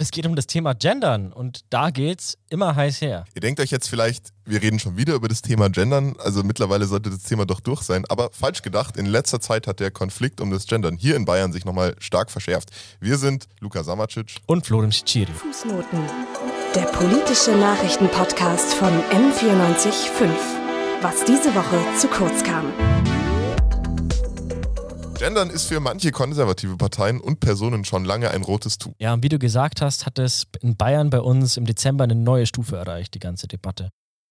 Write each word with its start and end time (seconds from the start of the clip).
Es 0.00 0.12
geht 0.12 0.26
um 0.26 0.36
das 0.36 0.46
Thema 0.46 0.74
Gendern 0.74 1.32
und 1.32 1.64
da 1.70 1.90
geht's 1.90 2.38
immer 2.50 2.76
heiß 2.76 3.00
her. 3.00 3.24
Ihr 3.34 3.40
denkt 3.40 3.58
euch 3.58 3.72
jetzt 3.72 3.88
vielleicht, 3.88 4.28
wir 4.44 4.62
reden 4.62 4.78
schon 4.78 4.96
wieder 4.96 5.14
über 5.14 5.26
das 5.26 5.42
Thema 5.42 5.70
Gendern, 5.70 6.14
also 6.20 6.44
mittlerweile 6.44 6.86
sollte 6.86 7.10
das 7.10 7.24
Thema 7.24 7.46
doch 7.46 7.58
durch 7.58 7.82
sein, 7.82 8.04
aber 8.08 8.30
falsch 8.30 8.62
gedacht, 8.62 8.96
in 8.96 9.06
letzter 9.06 9.40
Zeit 9.40 9.66
hat 9.66 9.80
der 9.80 9.90
Konflikt 9.90 10.40
um 10.40 10.52
das 10.52 10.68
Gendern 10.68 10.96
hier 10.96 11.16
in 11.16 11.24
Bayern 11.24 11.52
sich 11.52 11.64
nochmal 11.64 11.96
stark 11.98 12.30
verschärft. 12.30 12.70
Wir 13.00 13.18
sind 13.18 13.48
Luka 13.58 13.82
Samacic 13.82 14.36
und 14.46 14.64
Florim 14.64 14.92
Ciciri. 14.92 15.32
Fußnoten. 15.32 15.98
Der 16.76 16.82
politische 16.82 17.56
Nachrichtenpodcast 17.56 18.74
von 18.74 18.92
M945. 19.10 20.28
Was 21.02 21.24
diese 21.24 21.52
Woche 21.56 21.80
zu 21.98 22.06
kurz 22.06 22.44
kam. 22.44 22.72
Gendern 25.18 25.50
ist 25.50 25.64
für 25.64 25.80
manche 25.80 26.12
konservative 26.12 26.76
Parteien 26.76 27.20
und 27.20 27.40
Personen 27.40 27.84
schon 27.84 28.04
lange 28.04 28.30
ein 28.30 28.42
rotes 28.42 28.78
Tuch. 28.78 28.92
Ja, 29.00 29.14
und 29.14 29.24
wie 29.24 29.28
du 29.28 29.40
gesagt 29.40 29.82
hast, 29.82 30.06
hat 30.06 30.20
es 30.20 30.46
in 30.60 30.76
Bayern 30.76 31.10
bei 31.10 31.20
uns 31.20 31.56
im 31.56 31.66
Dezember 31.66 32.04
eine 32.04 32.14
neue 32.14 32.46
Stufe 32.46 32.76
erreicht, 32.76 33.14
die 33.14 33.18
ganze 33.18 33.48
Debatte. 33.48 33.90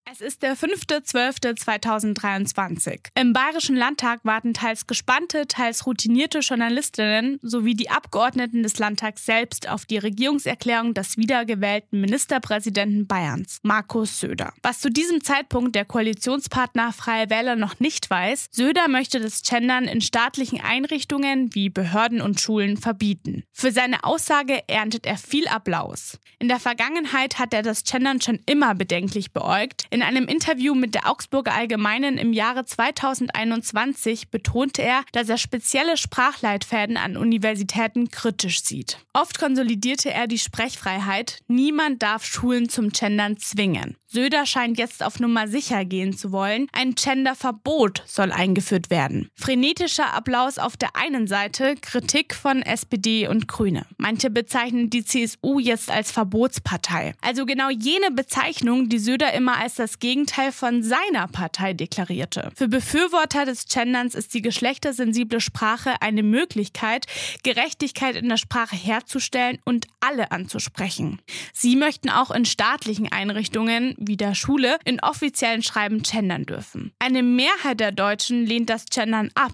Es 0.09 0.21
ist 0.21 0.41
der 0.41 0.55
5.12.2023. 0.55 3.09
Im 3.15 3.34
Bayerischen 3.34 3.75
Landtag 3.75 4.21
warten 4.23 4.53
teils 4.53 4.88
gespannte, 4.88 5.48
teils 5.48 5.85
routinierte 5.85 6.39
Journalistinnen 6.39 7.39
sowie 7.41 7.75
die 7.75 7.89
Abgeordneten 7.89 8.63
des 8.63 8.79
Landtags 8.79 9.25
selbst 9.25 9.67
auf 9.67 9.85
die 9.85 9.98
Regierungserklärung 9.98 10.93
des 10.93 11.17
wiedergewählten 11.17 11.99
Ministerpräsidenten 11.99 13.05
Bayerns, 13.05 13.59
Markus 13.63 14.21
Söder. 14.21 14.53
Was 14.63 14.79
zu 14.79 14.89
diesem 14.89 15.25
Zeitpunkt 15.25 15.75
der 15.75 15.84
Koalitionspartner 15.84 16.93
Freie 16.93 17.29
Wähler 17.29 17.57
noch 17.57 17.81
nicht 17.81 18.09
weiß, 18.09 18.48
Söder 18.51 18.87
möchte 18.87 19.20
das 19.20 19.41
Gendern 19.41 19.89
in 19.89 19.99
staatlichen 19.99 20.62
Einrichtungen 20.62 21.53
wie 21.53 21.67
Behörden 21.70 22.21
und 22.21 22.39
Schulen 22.39 22.77
verbieten. 22.77 23.43
Für 23.51 23.73
seine 23.73 24.05
Aussage 24.05 24.63
erntet 24.70 25.05
er 25.05 25.17
viel 25.17 25.49
Applaus. 25.49 26.17
In 26.39 26.48
der 26.48 26.62
Vergangenheit 26.62 27.39
hat 27.39 27.53
er 27.53 27.63
das 27.63 27.84
Gendern 27.84 28.21
schon 28.21 28.39
immer 28.45 28.73
bedenklich 28.73 29.34
beäugt. 29.34 29.85
In 29.98 30.03
einem 30.03 30.27
Interview 30.27 30.76
mit 30.76 30.93
der 30.93 31.09
Augsburger 31.09 31.55
Allgemeinen 31.55 32.20
im 32.20 32.31
Jahre 32.31 32.63
2021 32.65 34.29
betonte 34.29 34.84
er, 34.84 35.04
dass 35.12 35.27
er 35.27 35.39
spezielle 35.39 35.98
Sprachleitfäden 35.98 36.98
an 36.98 37.17
Universitäten 37.17 38.12
kritisch 38.12 38.62
sieht. 38.62 38.99
Oft 39.13 39.39
konsolidierte 39.39 40.13
er 40.13 40.27
die 40.27 40.37
Sprechfreiheit, 40.37 41.39
niemand 41.48 42.04
darf 42.04 42.23
Schulen 42.23 42.70
zum 42.70 42.89
Gendern 42.89 43.37
zwingen. 43.37 43.98
Söder 44.10 44.46
scheint 44.46 44.77
jetzt 44.77 45.04
auf 45.04 45.20
Nummer 45.20 45.50
sicher 45.50 45.84
gehen 45.84 46.16
zu 46.16 46.32
wollen. 46.32 46.68
Ein 46.72 46.96
Genderverbot 46.96 48.04
soll 48.08 48.32
eingeführt 48.32 48.90
werden. 48.90 49.30
Frenetischer 49.36 50.13
Applaus 50.13 50.60
auf 50.60 50.77
der 50.77 50.96
einen 50.96 51.27
Seite, 51.27 51.76
Kritik 51.82 52.34
von 52.34 52.62
SPD 52.62 53.28
und 53.28 53.50
Grüne. 53.50 53.85
Manche 53.98 54.30
bezeichnen 54.30 54.90
die 54.90 55.04
CSU 55.04 55.60
jetzt 55.60 55.91
als 55.91 56.12
Verbotspartei. 56.12 57.16
Also 57.22 57.46
genau 57.46 57.70
jene 57.70 58.12
Bezeichnung, 58.12 58.88
die 58.88 59.00
Söder 59.00 59.34
immer 59.34 59.58
als 59.58 59.76
das 59.76 60.00
Gegenteil 60.00 60.54
von 60.54 60.84
seiner 60.84 61.28
Partei 61.28 61.74
deklarierte. 61.74 62.52
Für 62.55 62.70
Befürworter 62.70 63.44
des 63.44 63.66
Genderns 63.66 64.16
ist 64.16 64.34
die 64.34 64.41
geschlechtersensible 64.41 65.41
Sprache 65.41 66.02
eine 66.02 66.24
Möglichkeit, 66.24 67.08
Gerechtigkeit 67.44 68.16
in 68.16 68.30
der 68.30 68.38
Sprache 68.38 68.78
herzustellen 68.78 69.59
und 69.66 69.85
alle 70.00 70.31
anzusprechen. 70.31 71.19
Sie 71.52 71.75
möchten 71.75 72.09
auch 72.09 72.31
in 72.31 72.46
staatlichen 72.46 73.12
Einrichtungen 73.12 73.96
wie 73.97 74.17
der 74.17 74.35
Schule 74.35 74.78
in 74.85 75.00
offiziellen 75.01 75.63
Schreiben 75.63 76.03
gendern 76.03 76.45
dürfen. 76.45 76.94
Eine 77.00 77.23
Mehrheit 77.23 77.79
der 77.79 77.91
Deutschen 77.91 78.45
lehnt 78.45 78.69
das 78.69 78.85
Gendern 78.85 79.29
ab. 79.35 79.53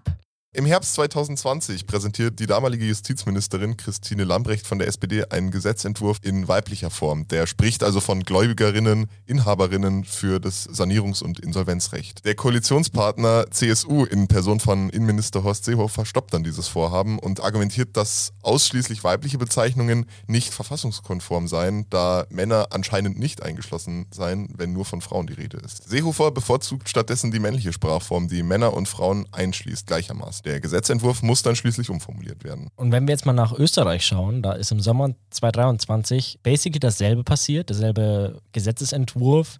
Im 0.55 0.67
Herbst 0.67 0.93
2020 0.93 1.87
präsentiert 1.87 2.37
die 2.37 2.45
damalige 2.45 2.85
Justizministerin 2.85 3.75
Christine 3.75 4.23
Lambrecht 4.23 4.67
von 4.67 4.77
der 4.77 4.87
SPD 4.87 5.25
einen 5.31 5.49
Gesetzentwurf 5.49 6.19
in 6.21 6.47
weiblicher 6.47 6.91
Form. 6.91 7.27
Der 7.27 7.47
spricht 7.47 7.81
also 7.81 7.99
von 7.99 8.21
Gläubigerinnen, 8.21 9.07
Inhaberinnen 9.25 10.03
für 10.03 10.39
das 10.39 10.69
Sanierungs- 10.69 11.23
und 11.23 11.39
Insolvenzrecht. 11.39 12.23
Der 12.23 12.35
Koalitionspartner 12.35 13.47
CSU 13.49 14.05
in 14.05 14.27
Person 14.27 14.59
von 14.59 14.91
Innenminister 14.91 15.43
Horst 15.43 15.65
Seehofer 15.65 16.05
stoppt 16.05 16.35
dann 16.35 16.43
dieses 16.43 16.67
Vorhaben 16.67 17.17
und 17.17 17.41
argumentiert, 17.41 17.97
dass 17.97 18.33
ausschließlich 18.43 19.03
weibliche 19.03 19.39
Bezeichnungen 19.39 20.05
nicht 20.27 20.53
verfassungskonform 20.53 21.47
seien, 21.47 21.87
da 21.89 22.27
Männer 22.29 22.67
anscheinend 22.69 23.17
nicht 23.17 23.41
eingeschlossen 23.41 24.05
seien, 24.11 24.53
wenn 24.55 24.71
nur 24.71 24.85
von 24.85 25.01
Frauen 25.01 25.25
die 25.25 25.33
Rede 25.33 25.57
ist. 25.57 25.89
Seehofer 25.89 26.29
bevorzugt 26.29 26.89
stattdessen 26.89 27.31
die 27.31 27.39
männliche 27.39 27.73
Sprachform, 27.73 28.27
die 28.27 28.43
Männer 28.43 28.73
und 28.73 28.87
Frauen 28.87 29.25
einschließt 29.31 29.87
gleichermaßen. 29.87 30.42
Der 30.45 30.59
Gesetzentwurf 30.59 31.21
muss 31.21 31.41
dann 31.41 31.55
schließlich 31.55 31.89
umformuliert 31.89 32.43
werden. 32.43 32.67
Und 32.75 32.91
wenn 32.91 33.07
wir 33.07 33.13
jetzt 33.13 33.25
mal 33.25 33.33
nach 33.33 33.53
Österreich 33.53 34.05
schauen, 34.05 34.41
da 34.41 34.53
ist 34.53 34.71
im 34.71 34.79
Sommer 34.79 35.11
2023 35.29 36.39
basically 36.43 36.79
dasselbe 36.79 37.23
passiert, 37.23 37.69
derselbe 37.69 38.41
Gesetzesentwurf, 38.51 39.59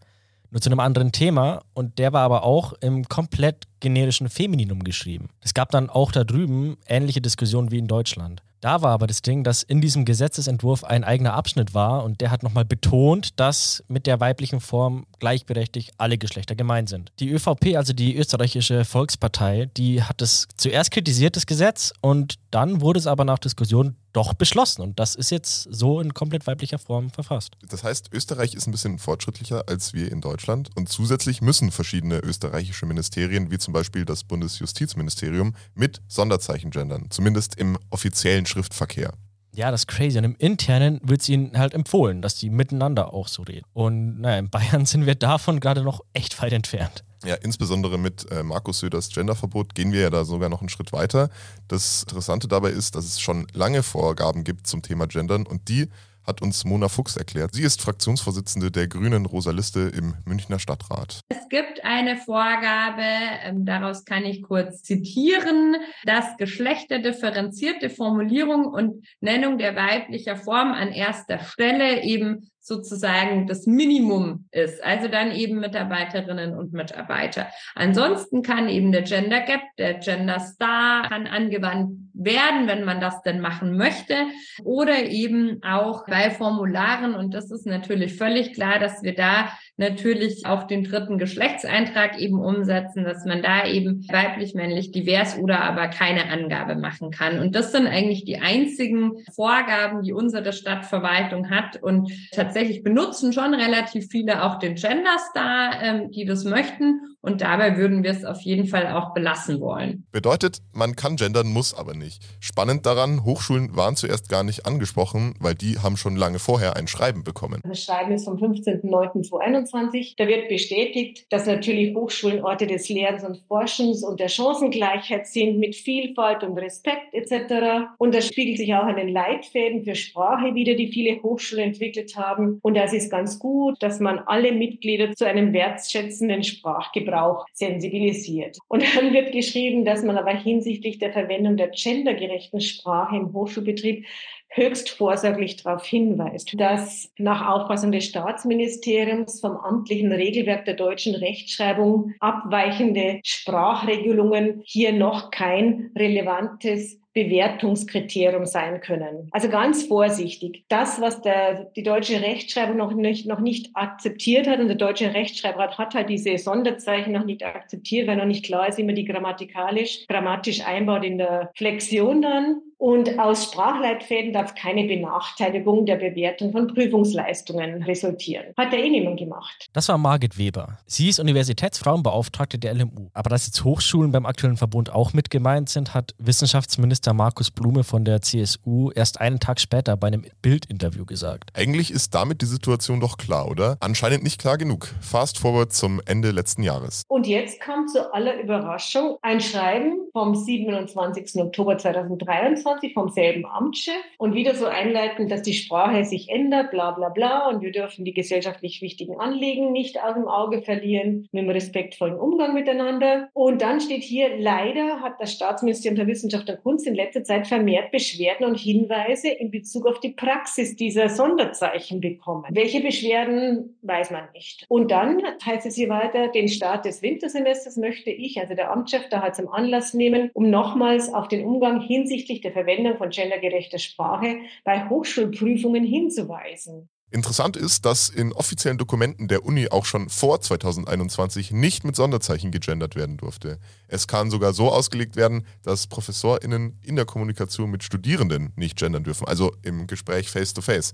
nur 0.51 0.61
zu 0.61 0.69
einem 0.69 0.79
anderen 0.79 1.11
Thema. 1.11 1.63
Und 1.73 1.99
der 1.99 2.13
war 2.13 2.21
aber 2.21 2.43
auch 2.43 2.73
im 2.73 3.07
komplett 3.07 3.67
generischen 3.79 4.29
Femininum 4.29 4.83
geschrieben. 4.83 5.29
Es 5.41 5.53
gab 5.53 5.71
dann 5.71 5.89
auch 5.89 6.11
da 6.11 6.23
drüben 6.23 6.77
ähnliche 6.87 7.21
Diskussionen 7.21 7.71
wie 7.71 7.79
in 7.79 7.87
Deutschland. 7.87 8.43
Da 8.63 8.81
war 8.81 8.91
aber 8.91 9.07
das 9.07 9.21
Ding, 9.21 9.43
dass 9.43 9.61
in 9.61 9.81
diesem 9.81 10.05
Gesetzesentwurf 10.05 10.85
ein 10.85 11.03
eigener 11.03 11.33
Abschnitt 11.33 11.73
war 11.73 12.05
und 12.05 12.21
der 12.21 12.31
hat 12.31 12.43
nochmal 12.43 12.63
betont, 12.63 13.37
dass 13.37 13.83
mit 13.89 14.07
der 14.07 14.21
weiblichen 14.21 14.61
Form 14.61 15.05
gleichberechtigt 15.19 15.91
alle 15.97 16.17
Geschlechter 16.17 16.55
gemeint 16.55 16.87
sind. 16.87 17.11
Die 17.19 17.29
ÖVP, 17.29 17.75
also 17.75 17.91
die 17.91 18.15
österreichische 18.15 18.85
Volkspartei, 18.85 19.69
die 19.75 20.01
hat 20.01 20.21
es 20.21 20.47
zuerst 20.55 20.91
kritisiert, 20.91 21.35
das 21.35 21.45
Gesetz, 21.45 21.91
und 21.99 22.35
dann 22.51 22.79
wurde 22.79 22.99
es 22.99 23.07
aber 23.07 23.25
nach 23.25 23.39
Diskussion 23.39 23.97
doch 24.13 24.33
beschlossen. 24.33 24.81
Und 24.81 24.99
das 24.99 25.15
ist 25.15 25.31
jetzt 25.31 25.63
so 25.69 25.99
in 25.99 26.13
komplett 26.13 26.47
weiblicher 26.47 26.79
Form 26.79 27.09
verfasst. 27.09 27.57
Das 27.67 27.83
heißt, 27.83 28.13
Österreich 28.13 28.53
ist 28.53 28.67
ein 28.67 28.71
bisschen 28.71 28.99
fortschrittlicher 28.99 29.63
als 29.67 29.93
wir 29.93 30.11
in 30.11 30.21
Deutschland. 30.21 30.69
Und 30.75 30.89
zusätzlich 30.89 31.41
müssen 31.41 31.71
verschiedene 31.71 32.19
österreichische 32.19 32.85
Ministerien, 32.85 33.51
wie 33.51 33.57
zum 33.57 33.73
Beispiel 33.73 34.05
das 34.05 34.23
Bundesjustizministerium, 34.23 35.53
mit 35.75 36.01
Sonderzeichen 36.07 36.71
gendern. 36.71 37.07
Zumindest 37.09 37.55
im 37.55 37.77
offiziellen 37.89 38.45
Schriftverkehr. 38.45 39.13
Ja, 39.55 39.69
das 39.69 39.81
ist 39.81 39.87
crazy. 39.87 40.17
Und 40.17 40.23
im 40.23 40.35
Internen 40.37 40.99
wird 41.03 41.21
es 41.21 41.29
ihnen 41.29 41.57
halt 41.57 41.73
empfohlen, 41.73 42.21
dass 42.21 42.35
die 42.35 42.49
miteinander 42.49 43.13
auch 43.13 43.27
so 43.27 43.43
reden. 43.43 43.65
Und 43.73 44.19
naja, 44.19 44.39
in 44.39 44.49
Bayern 44.49 44.85
sind 44.87 45.05
wir 45.05 45.15
davon 45.15 45.59
gerade 45.59 45.83
noch 45.83 46.01
echt 46.13 46.41
weit 46.41 46.53
entfernt. 46.53 47.03
Ja, 47.25 47.35
insbesondere 47.35 47.97
mit 47.97 48.29
äh, 48.31 48.43
Markus 48.43 48.79
Söders 48.79 49.09
Genderverbot 49.09 49.75
gehen 49.75 49.93
wir 49.93 50.01
ja 50.01 50.09
da 50.09 50.25
sogar 50.25 50.49
noch 50.49 50.59
einen 50.59 50.69
Schritt 50.69 50.91
weiter. 50.91 51.29
Das 51.67 52.03
Interessante 52.03 52.47
dabei 52.47 52.71
ist, 52.71 52.95
dass 52.95 53.05
es 53.05 53.21
schon 53.21 53.47
lange 53.53 53.81
Vorgaben 53.81 54.43
gibt 54.43 54.67
zum 54.67 54.81
Thema 54.81 55.07
Gendern 55.07 55.47
und 55.47 55.69
die 55.69 55.87
hat 56.25 56.41
uns 56.41 56.65
Mona 56.65 56.87
Fuchs 56.87 57.17
erklärt. 57.17 57.53
Sie 57.53 57.63
ist 57.63 57.81
Fraktionsvorsitzende 57.81 58.71
der 58.71 58.87
Grünen 58.87 59.25
Rosa 59.25 59.51
Liste 59.51 59.91
im 59.95 60.15
Münchner 60.25 60.59
Stadtrat. 60.59 61.19
Es 61.29 61.49
gibt 61.49 61.83
eine 61.83 62.17
Vorgabe, 62.17 63.03
ähm, 63.43 63.65
daraus 63.65 64.05
kann 64.05 64.25
ich 64.25 64.41
kurz 64.41 64.83
zitieren, 64.83 65.75
dass 66.05 66.37
geschlechterdifferenzierte 66.37 67.89
Formulierung 67.89 68.65
und 68.65 69.05
Nennung 69.19 69.57
der 69.57 69.75
weiblicher 69.75 70.37
Form 70.37 70.71
an 70.71 70.91
erster 70.91 71.39
Stelle 71.39 72.03
eben 72.03 72.49
sozusagen 72.63 73.45
das 73.45 73.67
Minimum 73.67 74.47
ist. 74.51 74.81
Also 74.83 75.09
dann 75.09 75.31
eben 75.31 75.59
Mitarbeiterinnen 75.59 76.55
und 76.57 76.71
Mitarbeiter. 76.71 77.47
Ansonsten 77.75 78.41
kann 78.41 78.69
eben 78.69 78.93
der 78.93 79.01
Gender 79.01 79.41
Gap, 79.41 79.61
der 79.77 79.95
Gender 79.95 80.39
Star 80.39 81.09
kann 81.09 81.27
angewandt 81.27 81.91
werden, 82.13 82.67
wenn 82.67 82.85
man 82.85 83.01
das 83.01 83.21
denn 83.21 83.41
machen 83.41 83.75
möchte. 83.75 84.15
Oder 84.63 85.03
eben 85.03 85.61
auch 85.61 86.05
bei 86.07 86.31
Formularen. 86.31 87.15
Und 87.15 87.33
das 87.33 87.51
ist 87.51 87.65
natürlich 87.65 88.15
völlig 88.15 88.53
klar, 88.53 88.79
dass 88.79 89.03
wir 89.03 89.13
da 89.13 89.49
natürlich 89.77 90.45
auch 90.45 90.63
den 90.63 90.83
dritten 90.83 91.17
Geschlechtseintrag 91.17 92.19
eben 92.19 92.39
umsetzen, 92.39 93.03
dass 93.03 93.25
man 93.25 93.41
da 93.41 93.65
eben 93.65 94.05
weiblich, 94.09 94.53
männlich, 94.53 94.91
divers 94.91 95.37
oder 95.37 95.61
aber 95.61 95.87
keine 95.87 96.29
Angabe 96.29 96.75
machen 96.75 97.09
kann. 97.09 97.39
Und 97.39 97.55
das 97.55 97.71
sind 97.71 97.87
eigentlich 97.87 98.23
die 98.23 98.37
einzigen 98.37 99.23
Vorgaben, 99.33 100.03
die 100.03 100.13
unsere 100.13 100.53
Stadtverwaltung 100.53 101.49
hat. 101.49 101.81
Und 101.81 102.11
tatsächlich 102.31 102.83
benutzen 102.83 103.33
schon 103.33 103.53
relativ 103.53 104.07
viele 104.09 104.43
auch 104.43 104.59
den 104.59 104.75
Gender 104.75 105.17
Star, 105.29 105.81
ähm, 105.81 106.11
die 106.11 106.25
das 106.25 106.43
möchten. 106.43 107.12
Und 107.25 107.39
dabei 107.39 107.77
würden 107.77 108.03
wir 108.03 108.11
es 108.11 108.25
auf 108.25 108.41
jeden 108.41 108.67
Fall 108.67 108.91
auch 108.91 109.13
belassen 109.13 109.61
wollen. 109.61 110.05
Bedeutet, 110.11 110.57
man 110.73 110.97
kann 110.97 111.15
gendern, 111.15 111.47
muss 111.47 111.73
aber 111.73 111.93
nicht. 111.93 112.21
Spannend 112.41 112.85
daran, 112.85 113.23
Hochschulen 113.23 113.77
waren 113.77 113.95
zuerst 113.95 114.27
gar 114.27 114.43
nicht 114.43 114.65
angesprochen, 114.65 115.33
weil 115.39 115.55
die 115.55 115.79
haben 115.79 115.95
schon 115.95 116.17
lange 116.17 116.37
vorher 116.37 116.75
ein 116.75 116.87
Schreiben 116.87 117.23
bekommen. 117.23 117.61
Das 117.63 117.81
Schreiben 117.81 118.11
ist 118.11 118.25
vom 118.25 118.35
15.09.2021. 118.35 120.15
Da 120.17 120.27
wird 120.27 120.49
bestätigt, 120.49 121.25
dass 121.29 121.45
natürlich 121.45 121.95
Hochschulen 121.95 122.43
Orte 122.43 122.67
des 122.67 122.89
Lehrens 122.89 123.23
und 123.23 123.37
Forschens 123.47 124.03
und 124.03 124.19
der 124.19 124.27
Chancengleichheit 124.27 125.25
sind 125.25 125.59
mit 125.59 125.77
Vielfalt 125.77 126.43
und 126.43 126.57
Respekt 126.57 127.13
etc. 127.13 127.87
Und 127.99 128.13
das 128.13 128.27
spiegelt 128.27 128.57
sich 128.57 128.73
auch 128.73 128.83
an 128.83 128.97
den 128.97 129.07
Leitfäden 129.07 129.85
für 129.85 129.95
Sprache 129.95 130.55
wieder, 130.55 130.75
die 130.75 130.89
viele 130.89 131.23
Hochschulen 131.23 131.63
entwickelt 131.63 132.17
haben. 132.17 132.59
Und 132.61 132.75
das 132.75 132.91
ist 132.91 133.09
ganz 133.09 133.39
gut, 133.39 133.81
dass 133.81 134.01
man 134.01 134.19
alle 134.19 134.51
Mitglieder 134.51 135.15
zu 135.15 135.25
einem 135.25 135.53
wertschätzenden 135.53 136.43
Sprachgebrauch 136.43 137.12
Gebrauch 137.13 137.45
sensibilisiert. 137.53 138.57
Und 138.67 138.83
dann 138.95 139.13
wird 139.13 139.31
geschrieben, 139.31 139.85
dass 139.85 140.03
man 140.03 140.17
aber 140.17 140.35
hinsichtlich 140.35 140.97
der 140.97 141.13
Verwendung 141.13 141.57
der 141.57 141.69
gendergerechten 141.69 142.59
Sprache 142.59 143.15
im 143.15 143.33
Hochschulbetrieb 143.33 144.05
höchst 144.55 144.89
vorsorglich 144.89 145.57
darauf 145.57 145.85
hinweist, 145.85 146.53
dass 146.59 147.11
nach 147.17 147.47
Auffassung 147.47 147.91
des 147.91 148.05
Staatsministeriums 148.05 149.39
vom 149.39 149.57
amtlichen 149.57 150.11
Regelwerk 150.11 150.65
der 150.65 150.75
deutschen 150.75 151.15
Rechtschreibung 151.15 152.13
abweichende 152.19 153.19
Sprachregelungen 153.23 154.61
hier 154.65 154.93
noch 154.93 155.31
kein 155.31 155.91
relevantes 155.97 156.99
Bewertungskriterium 157.13 158.45
sein 158.45 158.81
können. 158.81 159.29
Also 159.31 159.49
ganz 159.49 159.83
vorsichtig. 159.83 160.65
Das, 160.67 160.99
was 160.99 161.21
der, 161.21 161.65
die 161.75 161.83
deutsche 161.83 162.21
Rechtschreibung 162.21 162.77
noch 162.77 162.93
nicht, 162.93 163.27
noch 163.27 163.39
nicht 163.39 163.69
akzeptiert 163.75 164.47
hat, 164.47 164.59
und 164.59 164.67
der 164.67 164.77
deutsche 164.77 165.13
Rechtschreibrat 165.13 165.77
hat 165.77 165.93
halt 165.93 166.09
diese 166.09 166.37
Sonderzeichen 166.37 167.13
noch 167.13 167.25
nicht 167.25 167.45
akzeptiert, 167.45 168.07
weil 168.07 168.17
noch 168.17 168.25
nicht 168.25 168.45
klar 168.45 168.67
ist, 168.67 168.77
wie 168.77 168.83
man 168.83 168.95
die 168.95 169.05
grammatikalisch, 169.05 170.07
grammatisch 170.07 170.65
einbaut 170.65 171.03
in 171.03 171.19
der 171.19 171.51
Flexion 171.55 172.21
dann. 172.21 172.61
Und 172.83 173.17
aus 173.17 173.45
Sprachleitfäden 173.45 174.33
darf 174.33 174.55
keine 174.55 174.83
Benachteiligung 174.83 175.85
der 175.85 175.95
Bewertung 175.95 176.51
von 176.51 176.67
Prüfungsleistungen 176.67 177.81
resultieren. 177.83 178.47
Hat 178.57 178.73
ja 178.73 178.79
eh 178.79 178.89
niemand 178.89 179.19
gemacht. 179.19 179.69
Das 179.71 179.87
war 179.87 179.97
Margit 179.97 180.37
Weber. 180.37 180.79
Sie 180.85 181.07
ist 181.07 181.17
Universitätsfrauenbeauftragte 181.21 182.59
der 182.59 182.73
LMU. 182.73 183.07
Aber 183.13 183.29
dass 183.29 183.45
jetzt 183.45 183.63
Hochschulen 183.63 184.11
beim 184.11 184.25
aktuellen 184.25 184.57
Verbund 184.57 184.91
auch 184.91 185.13
mit 185.13 185.29
gemeint 185.29 185.69
sind, 185.69 185.93
hat 185.93 186.13
Wissenschaftsminister 186.17 187.13
Markus 187.13 187.51
Blume 187.51 187.85
von 187.85 188.03
der 188.03 188.21
CSU 188.21 188.91
erst 188.91 189.21
einen 189.21 189.39
Tag 189.39 189.61
später 189.61 189.95
bei 189.95 190.07
einem 190.07 190.25
Bildinterview 190.41 191.05
gesagt. 191.05 191.51
Eigentlich 191.53 191.89
ist 191.89 192.13
damit 192.13 192.41
die 192.41 192.47
Situation 192.47 192.99
doch 192.99 193.15
klar, 193.15 193.49
oder? 193.49 193.77
Anscheinend 193.79 194.23
nicht 194.23 194.41
klar 194.41 194.57
genug. 194.57 194.93
Fast 194.99 195.39
forward 195.39 195.71
zum 195.71 196.01
Ende 196.05 196.31
letzten 196.31 196.63
Jahres. 196.63 197.03
Und 197.07 197.27
jetzt 197.27 197.61
kam 197.61 197.87
zu 197.87 198.13
aller 198.13 198.41
Überraschung 198.41 199.15
ein 199.21 199.39
Schreiben 199.39 200.09
vom 200.11 200.35
27. 200.35 201.41
Oktober 201.41 201.77
2023 201.77 202.72
24 202.79 202.93
vom 202.93 203.09
selben 203.09 203.45
Amtschef 203.45 203.93
und 204.17 204.33
wieder 204.33 204.55
so 204.55 204.65
einleiten, 204.65 205.27
dass 205.27 205.41
die 205.41 205.53
Sprache 205.53 206.05
sich 206.05 206.29
ändert, 206.29 206.71
bla 206.71 206.91
bla 206.91 207.09
bla 207.09 207.49
und 207.49 207.61
wir 207.61 207.71
dürfen 207.71 208.05
die 208.05 208.13
gesellschaftlich 208.13 208.81
wichtigen 208.81 209.19
Anliegen 209.19 209.71
nicht 209.71 210.01
aus 210.01 210.15
dem 210.15 210.27
Auge 210.27 210.61
verlieren, 210.61 211.27
mit 211.31 211.41
einem 211.41 211.49
respektvollen 211.49 212.17
Umgang 212.17 212.53
miteinander. 212.53 213.29
Und 213.33 213.61
dann 213.61 213.79
steht 213.79 214.03
hier, 214.03 214.37
leider 214.37 215.01
hat 215.01 215.19
das 215.19 215.33
Staatsministerium 215.33 215.99
für 215.99 216.07
Wissenschaft 216.07 216.49
und 216.49 216.61
Kunst 216.63 216.87
in 216.87 216.95
letzter 216.95 217.23
Zeit 217.23 217.47
vermehrt 217.47 217.91
Beschwerden 217.91 218.45
und 218.45 218.57
Hinweise 218.57 219.29
in 219.29 219.51
Bezug 219.51 219.87
auf 219.87 219.99
die 219.99 220.11
Praxis 220.11 220.75
dieser 220.75 221.09
Sonderzeichen 221.09 222.01
bekommen. 222.01 222.45
Welche 222.49 222.81
Beschwerden, 222.81 223.77
weiß 223.81 224.11
man 224.11 224.23
nicht. 224.33 224.65
Und 224.69 224.91
dann 224.91 225.21
heißt 225.45 225.65
es 225.65 225.75
hier 225.75 225.89
weiter, 225.89 226.29
den 226.29 226.47
Start 226.47 226.85
des 226.85 227.01
Wintersemesters 227.01 227.77
möchte 227.77 228.09
ich, 228.09 228.39
also 228.39 228.55
der 228.55 228.71
Amtschef, 228.71 229.09
da 229.09 229.21
halt 229.21 229.35
zum 229.35 229.49
Anlass 229.49 229.93
nehmen, 229.93 230.29
um 230.33 230.49
nochmals 230.49 231.13
auf 231.13 231.27
den 231.27 231.45
Umgang 231.45 231.81
hinsichtlich 231.81 232.41
der 232.41 232.51
Verwendung 232.63 232.97
von 232.97 233.09
gendergerechter 233.09 233.79
Sprache 233.79 234.37
bei 234.63 234.87
Hochschulprüfungen 234.89 235.83
hinzuweisen. 235.83 236.89
Interessant 237.11 237.57
ist, 237.57 237.85
dass 237.85 238.09
in 238.09 238.33
offiziellen 238.33 238.79
Dokumenten 238.79 239.27
der 239.27 239.45
Uni 239.45 239.67
auch 239.69 239.85
schon 239.85 240.09
vor 240.09 240.41
2021 240.41 241.51
nicht 241.51 241.83
mit 241.83 241.95
Sonderzeichen 241.95 242.49
gegendert 242.49 242.95
werden 242.95 243.17
durfte. 243.17 243.59
Es 243.87 244.07
kann 244.07 244.31
sogar 244.31 244.53
so 244.53 244.71
ausgelegt 244.71 245.15
werden, 245.15 245.45
dass 245.61 245.85
ProfessorInnen 245.85 246.79
in 246.81 246.95
der 246.95 247.05
Kommunikation 247.05 247.69
mit 247.69 247.83
Studierenden 247.83 248.51
nicht 248.55 248.79
gendern 248.79 249.03
dürfen, 249.03 249.27
also 249.27 249.53
im 249.61 249.85
Gespräch 249.85 250.31
face-to-face. 250.31 250.93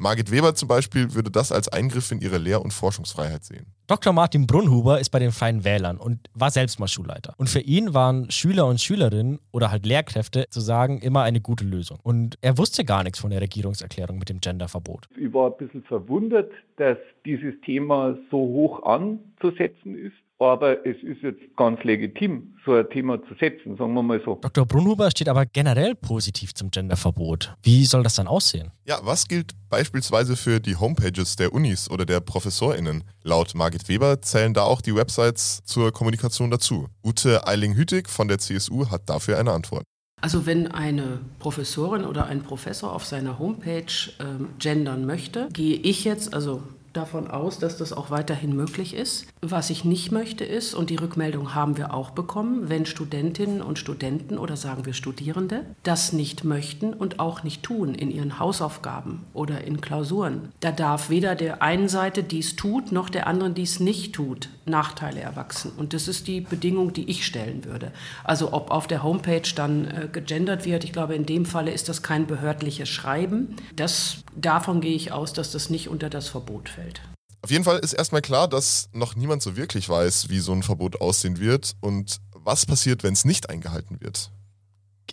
Margit 0.00 0.30
Weber 0.30 0.54
zum 0.54 0.66
Beispiel 0.66 1.14
würde 1.14 1.30
das 1.30 1.52
als 1.52 1.68
Eingriff 1.68 2.10
in 2.10 2.22
ihre 2.22 2.38
Lehr- 2.38 2.62
und 2.62 2.72
Forschungsfreiheit 2.72 3.44
sehen. 3.44 3.66
Dr. 3.86 4.14
Martin 4.14 4.46
Brunhuber 4.46 4.98
ist 4.98 5.10
bei 5.10 5.18
den 5.18 5.30
Freien 5.30 5.62
Wählern 5.62 5.98
und 5.98 6.30
war 6.32 6.50
selbst 6.50 6.80
mal 6.80 6.88
Schulleiter. 6.88 7.34
Und 7.36 7.50
für 7.50 7.60
ihn 7.60 7.92
waren 7.92 8.30
Schüler 8.30 8.66
und 8.66 8.80
Schülerinnen 8.80 9.40
oder 9.52 9.70
halt 9.70 9.84
Lehrkräfte 9.84 10.46
zu 10.48 10.60
sagen 10.60 11.00
immer 11.00 11.22
eine 11.22 11.42
gute 11.42 11.64
Lösung. 11.64 11.98
Und 12.02 12.38
er 12.40 12.56
wusste 12.56 12.84
gar 12.86 13.02
nichts 13.02 13.18
von 13.18 13.28
der 13.30 13.42
Regierungserklärung 13.42 14.18
mit 14.18 14.30
dem 14.30 14.40
Genderverbot. 14.40 15.06
Ich 15.18 15.32
war 15.34 15.50
ein 15.50 15.56
bisschen 15.58 15.82
verwundert, 15.82 16.50
dass 16.76 16.96
dieses 17.26 17.60
Thema 17.60 18.16
so 18.30 18.38
hoch 18.38 18.82
anzusetzen 18.84 19.98
ist. 19.98 20.16
Aber 20.40 20.86
es 20.86 20.96
ist 21.02 21.20
jetzt 21.22 21.40
ganz 21.54 21.84
legitim, 21.84 22.54
so 22.64 22.72
ein 22.72 22.88
Thema 22.88 23.22
zu 23.28 23.34
setzen, 23.38 23.76
sagen 23.76 23.92
wir 23.92 24.02
mal 24.02 24.22
so. 24.24 24.36
Dr. 24.40 24.64
Brunhuber 24.64 25.10
steht 25.10 25.28
aber 25.28 25.44
generell 25.44 25.94
positiv 25.94 26.54
zum 26.54 26.70
Genderverbot. 26.70 27.54
Wie 27.62 27.84
soll 27.84 28.02
das 28.02 28.14
dann 28.14 28.26
aussehen? 28.26 28.70
Ja, 28.86 29.00
was 29.02 29.28
gilt 29.28 29.52
beispielsweise 29.68 30.36
für 30.36 30.58
die 30.58 30.76
Homepages 30.76 31.36
der 31.36 31.52
Unis 31.52 31.90
oder 31.90 32.06
der 32.06 32.20
ProfessorInnen? 32.20 33.04
Laut 33.22 33.54
Margit 33.54 33.86
Weber 33.90 34.22
zählen 34.22 34.54
da 34.54 34.62
auch 34.62 34.80
die 34.80 34.94
Websites 34.94 35.62
zur 35.64 35.92
Kommunikation 35.92 36.50
dazu. 36.50 36.86
Ute 37.04 37.46
Eiling-Hütig 37.46 38.08
von 38.08 38.26
der 38.26 38.38
CSU 38.38 38.90
hat 38.90 39.10
dafür 39.10 39.38
eine 39.38 39.52
Antwort. 39.52 39.84
Also 40.22 40.46
wenn 40.46 40.68
eine 40.68 41.20
Professorin 41.38 42.06
oder 42.06 42.26
ein 42.26 42.42
Professor 42.42 42.94
auf 42.94 43.04
seiner 43.04 43.38
Homepage 43.38 43.84
ähm, 44.18 44.48
gendern 44.58 45.04
möchte, 45.04 45.48
gehe 45.52 45.76
ich 45.76 46.04
jetzt, 46.04 46.32
also 46.32 46.62
davon 46.92 47.30
aus, 47.30 47.58
dass 47.58 47.76
das 47.76 47.92
auch 47.92 48.10
weiterhin 48.10 48.54
möglich 48.54 48.94
ist. 48.94 49.26
Was 49.40 49.70
ich 49.70 49.84
nicht 49.84 50.10
möchte 50.10 50.44
ist, 50.44 50.74
und 50.74 50.90
die 50.90 50.96
Rückmeldung 50.96 51.54
haben 51.54 51.76
wir 51.76 51.94
auch 51.94 52.10
bekommen, 52.10 52.68
wenn 52.68 52.84
Studentinnen 52.84 53.62
und 53.62 53.78
Studenten 53.78 54.38
oder 54.38 54.56
sagen 54.56 54.86
wir 54.86 54.92
Studierende 54.92 55.64
das 55.82 56.12
nicht 56.12 56.44
möchten 56.44 56.92
und 56.92 57.20
auch 57.20 57.42
nicht 57.42 57.62
tun 57.62 57.94
in 57.94 58.10
ihren 58.10 58.38
Hausaufgaben 58.38 59.24
oder 59.32 59.62
in 59.64 59.80
Klausuren. 59.80 60.52
Da 60.60 60.72
darf 60.72 61.10
weder 61.10 61.34
der 61.34 61.62
einen 61.62 61.88
Seite 61.88 62.22
dies 62.22 62.56
tut, 62.56 62.92
noch 62.92 63.08
der 63.08 63.26
anderen 63.26 63.54
dies 63.54 63.80
nicht 63.80 64.14
tut, 64.14 64.48
Nachteile 64.64 65.20
erwachsen. 65.20 65.72
Und 65.76 65.94
das 65.94 66.08
ist 66.08 66.26
die 66.26 66.40
Bedingung, 66.40 66.92
die 66.92 67.08
ich 67.08 67.24
stellen 67.24 67.64
würde. 67.64 67.92
Also 68.24 68.52
ob 68.52 68.70
auf 68.70 68.86
der 68.86 69.02
Homepage 69.02 69.42
dann 69.54 69.86
äh, 69.86 70.08
gegendert 70.10 70.64
wird, 70.64 70.84
ich 70.84 70.92
glaube, 70.92 71.14
in 71.14 71.26
dem 71.26 71.46
Falle 71.46 71.70
ist 71.70 71.88
das 71.88 72.02
kein 72.02 72.26
behördliches 72.26 72.88
Schreiben. 72.88 73.56
Das, 73.76 74.24
davon 74.36 74.80
gehe 74.80 74.94
ich 74.94 75.12
aus, 75.12 75.32
dass 75.32 75.52
das 75.52 75.70
nicht 75.70 75.88
unter 75.88 76.10
das 76.10 76.28
Verbot 76.28 76.68
fällt 76.68 76.79
fällt. 76.80 77.00
Auf 77.42 77.50
jeden 77.50 77.64
Fall 77.64 77.78
ist 77.78 77.94
erstmal 77.94 78.20
klar, 78.20 78.48
dass 78.48 78.90
noch 78.92 79.16
niemand 79.16 79.42
so 79.42 79.56
wirklich 79.56 79.88
weiß, 79.88 80.28
wie 80.28 80.40
so 80.40 80.52
ein 80.52 80.62
Verbot 80.62 81.00
aussehen 81.00 81.38
wird 81.38 81.74
und 81.80 82.20
was 82.34 82.66
passiert, 82.66 83.02
wenn 83.02 83.14
es 83.14 83.24
nicht 83.24 83.48
eingehalten 83.48 84.00
wird. 84.00 84.30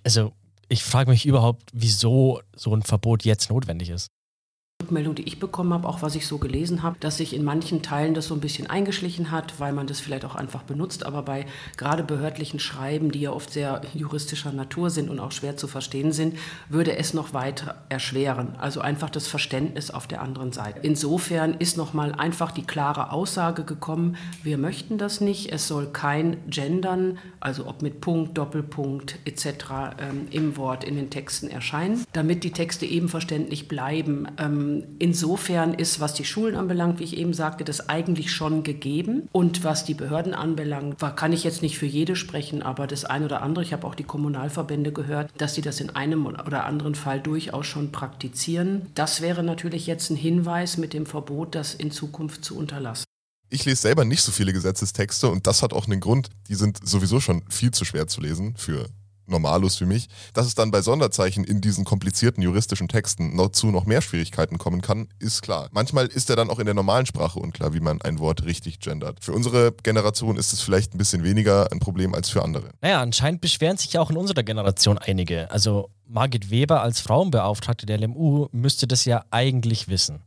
Also, 0.03 0.33
ich 0.69 0.83
frage 0.83 1.09
mich 1.09 1.25
überhaupt, 1.25 1.69
wieso 1.73 2.41
so 2.55 2.73
ein 2.75 2.83
Verbot 2.83 3.23
jetzt 3.23 3.49
notwendig 3.49 3.89
ist. 3.89 4.07
Rückmeldung, 4.87 5.15
die 5.15 5.23
ich 5.23 5.39
bekommen 5.39 5.73
habe, 5.73 5.87
auch 5.87 6.01
was 6.01 6.15
ich 6.15 6.27
so 6.27 6.37
gelesen 6.37 6.81
habe, 6.81 6.95
dass 7.01 7.17
sich 7.17 7.35
in 7.35 7.43
manchen 7.43 7.81
Teilen 7.81 8.13
das 8.13 8.27
so 8.27 8.35
ein 8.35 8.39
bisschen 8.39 8.67
eingeschlichen 8.67 9.31
hat, 9.31 9.59
weil 9.59 9.73
man 9.73 9.85
das 9.85 9.99
vielleicht 9.99 10.23
auch 10.23 10.35
einfach 10.35 10.63
benutzt. 10.63 11.05
Aber 11.05 11.23
bei 11.23 11.45
gerade 11.75 12.03
behördlichen 12.03 12.59
Schreiben, 12.59 13.11
die 13.11 13.21
ja 13.21 13.31
oft 13.31 13.51
sehr 13.51 13.81
juristischer 13.93 14.53
Natur 14.53 14.89
sind 14.89 15.09
und 15.09 15.19
auch 15.19 15.33
schwer 15.33 15.57
zu 15.57 15.67
verstehen 15.67 16.13
sind, 16.13 16.37
würde 16.69 16.95
es 16.95 17.13
noch 17.13 17.33
weiter 17.33 17.83
erschweren. 17.89 18.55
Also 18.59 18.79
einfach 18.79 19.09
das 19.09 19.27
Verständnis 19.27 19.91
auf 19.91 20.07
der 20.07 20.21
anderen 20.21 20.53
Seite. 20.53 20.79
Insofern 20.83 21.55
ist 21.55 21.75
nochmal 21.75 22.13
einfach 22.13 22.51
die 22.51 22.63
klare 22.63 23.11
Aussage 23.11 23.63
gekommen, 23.63 24.15
wir 24.43 24.57
möchten 24.57 24.97
das 24.97 25.19
nicht. 25.19 25.51
Es 25.51 25.67
soll 25.67 25.87
kein 25.87 26.37
Gendern, 26.49 27.17
also 27.41 27.67
ob 27.67 27.81
mit 27.81 27.99
Punkt, 27.99 28.37
Doppelpunkt 28.37 29.19
etc. 29.25 29.47
Ähm, 29.99 30.27
im 30.31 30.55
Wort 30.55 30.85
in 30.85 30.95
den 30.95 31.09
Texten 31.09 31.49
erscheinen, 31.49 32.05
damit 32.13 32.43
die 32.43 32.51
Texte 32.51 32.85
eben 32.85 33.09
verständlich 33.09 33.67
bleiben. 33.67 34.27
Ähm, 34.67 34.83
insofern 34.99 35.73
ist, 35.73 35.99
was 35.99 36.13
die 36.13 36.25
Schulen 36.25 36.55
anbelangt, 36.55 36.99
wie 36.99 37.03
ich 37.03 37.17
eben 37.17 37.33
sagte, 37.33 37.63
das 37.63 37.89
eigentlich 37.89 38.31
schon 38.31 38.63
gegeben. 38.63 39.27
Und 39.31 39.63
was 39.63 39.85
die 39.85 39.93
Behörden 39.93 40.33
anbelangt, 40.33 40.97
kann 41.15 41.33
ich 41.33 41.43
jetzt 41.43 41.61
nicht 41.61 41.77
für 41.77 41.85
jede 41.85 42.15
sprechen, 42.15 42.61
aber 42.61 42.87
das 42.87 43.05
eine 43.05 43.25
oder 43.25 43.41
andere, 43.41 43.63
ich 43.63 43.73
habe 43.73 43.85
auch 43.87 43.95
die 43.95 44.03
Kommunalverbände 44.03 44.91
gehört, 44.91 45.31
dass 45.37 45.55
sie 45.55 45.61
das 45.61 45.79
in 45.79 45.89
einem 45.91 46.25
oder 46.25 46.65
anderen 46.65 46.95
Fall 46.95 47.21
durchaus 47.21 47.65
schon 47.65 47.91
praktizieren. 47.91 48.87
Das 48.95 49.21
wäre 49.21 49.43
natürlich 49.43 49.87
jetzt 49.87 50.09
ein 50.09 50.15
Hinweis 50.15 50.77
mit 50.77 50.93
dem 50.93 51.05
Verbot, 51.05 51.55
das 51.55 51.73
in 51.73 51.91
Zukunft 51.91 52.43
zu 52.43 52.57
unterlassen. 52.57 53.05
Ich 53.49 53.63
lese 53.63 53.81
selber 53.81 54.03
nicht 54.03 54.23
so 54.23 54.33
viele 54.33 54.51
Gesetzestexte 54.51 55.29
und 55.29 55.47
das 55.47 55.63
hat 55.63 55.71
auch 55.71 55.85
einen 55.85 56.01
Grund. 56.01 56.29
Die 56.49 56.55
sind 56.55 56.85
sowieso 56.85 57.21
schon 57.21 57.43
viel 57.49 57.71
zu 57.71 57.85
schwer 57.85 58.07
zu 58.07 58.19
lesen 58.19 58.55
für 58.57 58.89
Normalus 59.27 59.79
wie 59.81 59.85
mich, 59.85 60.07
dass 60.33 60.47
es 60.47 60.55
dann 60.55 60.71
bei 60.71 60.81
Sonderzeichen 60.81 61.43
in 61.43 61.61
diesen 61.61 61.85
komplizierten 61.85 62.41
juristischen 62.41 62.87
Texten 62.87 63.35
noch 63.35 63.49
zu 63.49 63.67
noch 63.67 63.85
mehr 63.85 64.01
Schwierigkeiten 64.01 64.57
kommen 64.57 64.81
kann, 64.81 65.07
ist 65.19 65.41
klar. 65.41 65.69
Manchmal 65.71 66.07
ist 66.07 66.29
er 66.29 66.35
dann 66.35 66.49
auch 66.49 66.59
in 66.59 66.65
der 66.65 66.73
normalen 66.73 67.05
Sprache 67.05 67.39
unklar, 67.39 67.73
wie 67.73 67.79
man 67.79 68.01
ein 68.01 68.19
Wort 68.19 68.45
richtig 68.45 68.79
gendert. 68.79 69.23
Für 69.23 69.33
unsere 69.33 69.73
Generation 69.83 70.37
ist 70.37 70.53
es 70.53 70.61
vielleicht 70.61 70.93
ein 70.93 70.97
bisschen 70.97 71.23
weniger 71.23 71.71
ein 71.71 71.79
Problem 71.79 72.13
als 72.13 72.29
für 72.29 72.43
andere. 72.43 72.69
Naja, 72.81 73.01
anscheinend 73.01 73.41
beschweren 73.41 73.77
sich 73.77 73.93
ja 73.93 74.01
auch 74.01 74.09
in 74.09 74.17
unserer 74.17 74.43
Generation 74.43 74.97
einige. 74.97 75.51
Also 75.51 75.89
Margit 76.07 76.49
Weber 76.49 76.81
als 76.81 77.01
Frauenbeauftragte 77.01 77.85
der 77.85 77.99
LMU 77.99 78.47
müsste 78.51 78.87
das 78.87 79.05
ja 79.05 79.25
eigentlich 79.29 79.87
wissen. 79.87 80.21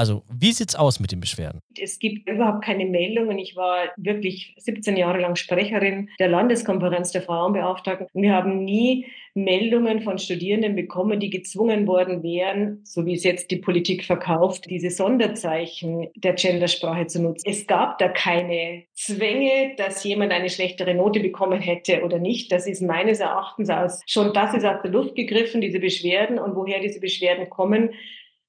Also, 0.00 0.22
wie 0.32 0.52
sieht's 0.52 0.76
aus 0.76 0.98
mit 0.98 1.12
den 1.12 1.20
Beschwerden? 1.20 1.60
Es 1.78 1.98
gibt 1.98 2.26
überhaupt 2.26 2.64
keine 2.64 2.86
Meldungen. 2.86 3.38
Ich 3.38 3.54
war 3.54 3.90
wirklich 3.98 4.54
17 4.56 4.96
Jahre 4.96 5.20
lang 5.20 5.36
Sprecherin 5.36 6.08
der 6.18 6.28
Landeskonferenz 6.28 7.12
der 7.12 7.20
Frauenbeauftragten. 7.20 8.06
Wir 8.14 8.32
haben 8.32 8.64
nie 8.64 9.04
Meldungen 9.34 10.00
von 10.00 10.16
Studierenden 10.16 10.74
bekommen, 10.74 11.20
die 11.20 11.28
gezwungen 11.28 11.86
worden 11.86 12.22
wären, 12.22 12.80
so 12.82 13.04
wie 13.04 13.12
es 13.12 13.24
jetzt 13.24 13.50
die 13.50 13.58
Politik 13.58 14.06
verkauft, 14.06 14.70
diese 14.70 14.88
Sonderzeichen 14.88 16.08
der 16.14 16.32
Gendersprache 16.32 17.06
zu 17.06 17.20
nutzen. 17.20 17.46
Es 17.46 17.66
gab 17.66 17.98
da 17.98 18.08
keine 18.08 18.84
Zwänge, 18.94 19.74
dass 19.76 20.02
jemand 20.02 20.32
eine 20.32 20.48
schlechtere 20.48 20.94
Note 20.94 21.20
bekommen 21.20 21.60
hätte 21.60 22.04
oder 22.04 22.18
nicht. 22.18 22.50
Das 22.52 22.66
ist 22.66 22.80
meines 22.80 23.20
Erachtens 23.20 23.68
aus, 23.68 24.00
schon 24.06 24.32
das 24.32 24.54
ist 24.54 24.64
aus 24.64 24.80
der 24.82 24.92
Luft 24.92 25.14
gegriffen, 25.14 25.60
diese 25.60 25.78
Beschwerden 25.78 26.38
und 26.38 26.56
woher 26.56 26.80
diese 26.80 27.00
Beschwerden 27.00 27.50
kommen. 27.50 27.90